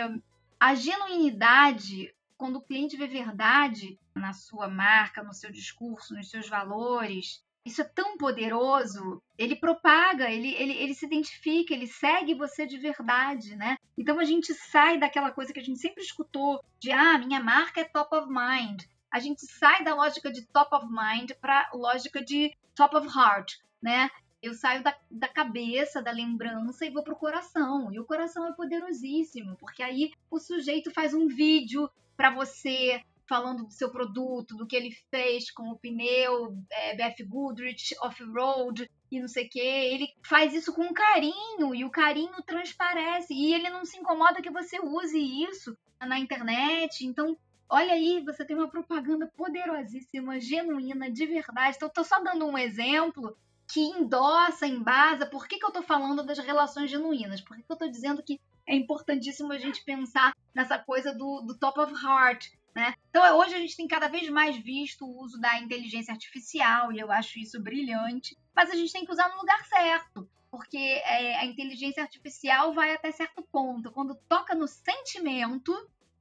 a 0.58 0.74
genuinidade, 0.74 2.14
quando 2.36 2.56
o 2.56 2.62
cliente 2.62 2.96
vê 2.96 3.06
verdade 3.06 3.98
na 4.14 4.32
sua 4.32 4.68
marca, 4.68 5.22
no 5.22 5.34
seu 5.34 5.50
discurso, 5.50 6.14
nos 6.14 6.30
seus 6.30 6.48
valores, 6.48 7.42
isso 7.64 7.82
é 7.82 7.84
tão 7.84 8.16
poderoso, 8.16 9.20
ele 9.36 9.56
propaga, 9.56 10.30
ele, 10.30 10.54
ele, 10.54 10.72
ele 10.72 10.94
se 10.94 11.04
identifica, 11.04 11.74
ele 11.74 11.86
segue 11.86 12.34
você 12.34 12.64
de 12.64 12.78
verdade, 12.78 13.56
né? 13.56 13.76
Então 13.96 14.18
a 14.18 14.24
gente 14.24 14.54
sai 14.54 14.98
daquela 14.98 15.30
coisa 15.30 15.52
que 15.52 15.60
a 15.60 15.62
gente 15.62 15.78
sempre 15.78 16.02
escutou 16.02 16.62
de 16.78 16.92
ah, 16.92 17.18
minha 17.18 17.42
marca 17.42 17.80
é 17.80 17.84
top 17.84 18.16
of 18.16 18.28
mind. 18.28 18.84
A 19.10 19.18
gente 19.18 19.44
sai 19.46 19.84
da 19.84 19.94
lógica 19.94 20.30
de 20.30 20.46
top 20.46 20.74
of 20.74 20.86
mind 20.86 21.32
para 21.40 21.70
lógica 21.72 22.22
de 22.22 22.56
top 22.74 22.96
of 22.96 23.08
heart, 23.08 23.54
né? 23.82 24.10
Eu 24.40 24.54
saio 24.54 24.82
da, 24.82 24.96
da 25.10 25.28
cabeça, 25.28 26.00
da 26.00 26.12
lembrança 26.12 26.86
e 26.86 26.90
vou 26.90 27.02
pro 27.02 27.16
coração. 27.16 27.92
E 27.92 27.98
o 27.98 28.04
coração 28.04 28.46
é 28.46 28.52
poderosíssimo, 28.52 29.56
porque 29.56 29.82
aí 29.82 30.12
o 30.30 30.38
sujeito 30.38 30.92
faz 30.92 31.12
um 31.12 31.26
vídeo 31.26 31.90
para 32.16 32.30
você 32.30 33.02
falando 33.28 33.64
do 33.64 33.72
seu 33.72 33.90
produto, 33.90 34.56
do 34.56 34.66
que 34.66 34.74
ele 34.74 34.90
fez 35.10 35.50
com 35.50 35.68
o 35.68 35.78
pneu 35.78 36.56
é, 36.70 36.96
BF 36.96 37.24
Goodrich 37.24 37.94
off-road 38.00 38.90
e 39.10 39.20
não 39.20 39.28
sei 39.28 39.46
o 39.46 39.50
que. 39.50 39.60
Ele 39.60 40.08
faz 40.24 40.54
isso 40.54 40.72
com 40.72 40.92
carinho 40.92 41.74
e 41.74 41.84
o 41.84 41.90
carinho 41.90 42.42
transparece 42.46 43.34
e 43.34 43.52
ele 43.52 43.68
não 43.68 43.84
se 43.84 43.98
incomoda 43.98 44.40
que 44.40 44.50
você 44.50 44.80
use 44.80 45.18
isso 45.18 45.76
na 46.00 46.18
internet. 46.18 47.04
Então, 47.04 47.36
olha 47.68 47.92
aí, 47.92 48.22
você 48.24 48.44
tem 48.44 48.56
uma 48.56 48.68
propaganda 48.68 49.30
poderosíssima, 49.36 50.40
genuína, 50.40 51.10
de 51.10 51.26
verdade. 51.26 51.76
Então, 51.76 51.88
tô 51.88 52.02
só 52.04 52.22
dando 52.22 52.46
um 52.46 52.56
exemplo 52.56 53.36
que 53.66 53.80
endossa, 53.80 54.66
embasa. 54.66 55.26
Por 55.26 55.46
que, 55.46 55.58
que 55.58 55.64
eu 55.66 55.70
tô 55.70 55.82
falando 55.82 56.24
das 56.24 56.38
relações 56.38 56.90
genuínas? 56.90 57.40
Por 57.40 57.56
que, 57.56 57.62
que 57.62 57.72
eu 57.72 57.76
tô 57.76 57.88
dizendo 57.88 58.22
que 58.22 58.40
é 58.66 58.74
importantíssimo 58.74 59.52
a 59.52 59.58
gente 59.58 59.84
pensar 59.84 60.34
nessa 60.54 60.78
coisa 60.78 61.12
do, 61.14 61.42
do 61.42 61.58
top 61.58 61.80
of 61.80 61.92
heart, 61.92 62.48
né? 62.74 62.94
Então, 63.10 63.38
hoje 63.38 63.54
a 63.54 63.58
gente 63.58 63.76
tem 63.76 63.88
cada 63.88 64.08
vez 64.08 64.28
mais 64.28 64.56
visto 64.56 65.04
o 65.04 65.22
uso 65.22 65.40
da 65.40 65.58
inteligência 65.58 66.12
artificial, 66.12 66.92
e 66.92 66.98
eu 66.98 67.10
acho 67.10 67.38
isso 67.38 67.60
brilhante, 67.60 68.36
mas 68.54 68.70
a 68.70 68.74
gente 68.74 68.92
tem 68.92 69.04
que 69.04 69.12
usar 69.12 69.28
no 69.30 69.38
lugar 69.38 69.64
certo, 69.66 70.28
porque 70.50 70.76
é, 70.76 71.36
a 71.38 71.44
inteligência 71.44 72.02
artificial 72.02 72.72
vai 72.72 72.92
até 72.92 73.10
certo 73.10 73.42
ponto. 73.50 73.90
Quando 73.90 74.14
toca 74.28 74.54
no 74.54 74.68
sentimento, 74.68 75.74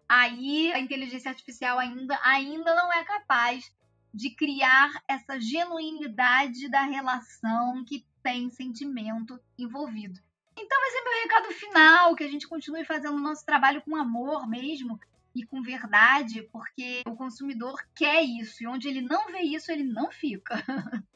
aí 0.07 0.71
a 0.73 0.79
inteligência 0.79 1.29
artificial 1.29 1.79
ainda, 1.79 2.19
ainda 2.23 2.75
não 2.75 2.91
é 2.91 3.03
capaz 3.03 3.71
de 4.13 4.31
criar 4.31 4.91
essa 5.07 5.39
genuinidade 5.39 6.69
da 6.69 6.83
relação 6.83 7.83
que 7.85 8.05
tem 8.23 8.49
sentimento 8.49 9.39
envolvido. 9.57 10.19
Então, 10.57 10.77
esse 10.87 10.97
é 10.97 11.03
meu 11.03 11.23
recado 11.23 11.53
final, 11.53 12.15
que 12.15 12.23
a 12.23 12.27
gente 12.27 12.47
continue 12.47 12.83
fazendo 12.83 13.15
o 13.15 13.21
nosso 13.21 13.45
trabalho 13.45 13.81
com 13.83 13.95
amor 13.95 14.47
mesmo, 14.47 14.99
e 15.37 15.45
com 15.45 15.61
verdade, 15.61 16.41
porque 16.51 17.03
o 17.05 17.15
consumidor 17.15 17.79
quer 17.95 18.23
isso 18.23 18.63
e 18.63 18.67
onde 18.67 18.87
ele 18.87 19.01
não 19.01 19.27
vê 19.27 19.41
isso, 19.41 19.71
ele 19.71 19.83
não 19.83 20.11
fica. 20.11 20.63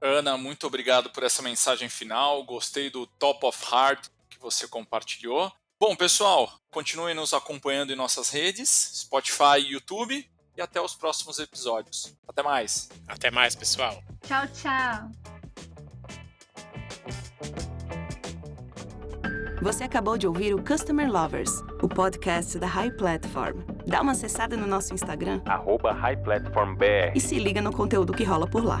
Ana, 0.00 0.36
muito 0.38 0.66
obrigado 0.66 1.10
por 1.10 1.22
essa 1.22 1.42
mensagem 1.42 1.88
final. 1.88 2.42
Gostei 2.44 2.90
do 2.90 3.06
Top 3.06 3.44
of 3.44 3.64
Heart 3.70 4.08
que 4.30 4.38
você 4.38 4.66
compartilhou. 4.66 5.52
Bom, 5.78 5.94
pessoal, 5.94 6.50
continuem 6.70 7.14
nos 7.14 7.34
acompanhando 7.34 7.92
em 7.92 7.96
nossas 7.96 8.30
redes, 8.30 8.70
Spotify 8.94 9.58
e 9.58 9.72
YouTube, 9.72 10.26
e 10.56 10.62
até 10.62 10.80
os 10.80 10.94
próximos 10.94 11.38
episódios. 11.38 12.16
Até 12.26 12.42
mais. 12.42 12.88
Até 13.06 13.30
mais, 13.30 13.54
pessoal. 13.54 14.02
Tchau, 14.26 14.46
tchau. 14.54 15.10
Você 19.60 19.84
acabou 19.84 20.16
de 20.16 20.26
ouvir 20.26 20.54
o 20.54 20.64
Customer 20.64 21.12
Lovers, 21.12 21.50
o 21.82 21.88
podcast 21.88 22.58
da 22.58 22.66
High 22.66 22.92
Platform. 22.92 23.58
Dá 23.86 24.00
uma 24.00 24.12
acessada 24.12 24.56
no 24.56 24.66
nosso 24.66 24.94
Instagram, 24.94 25.42
arroba 25.44 25.92
High 25.92 26.22
Platform 26.22 26.74
BR. 26.74 27.12
e 27.14 27.20
se 27.20 27.38
liga 27.38 27.60
no 27.60 27.70
conteúdo 27.70 28.14
que 28.14 28.24
rola 28.24 28.48
por 28.48 28.64
lá. 28.64 28.80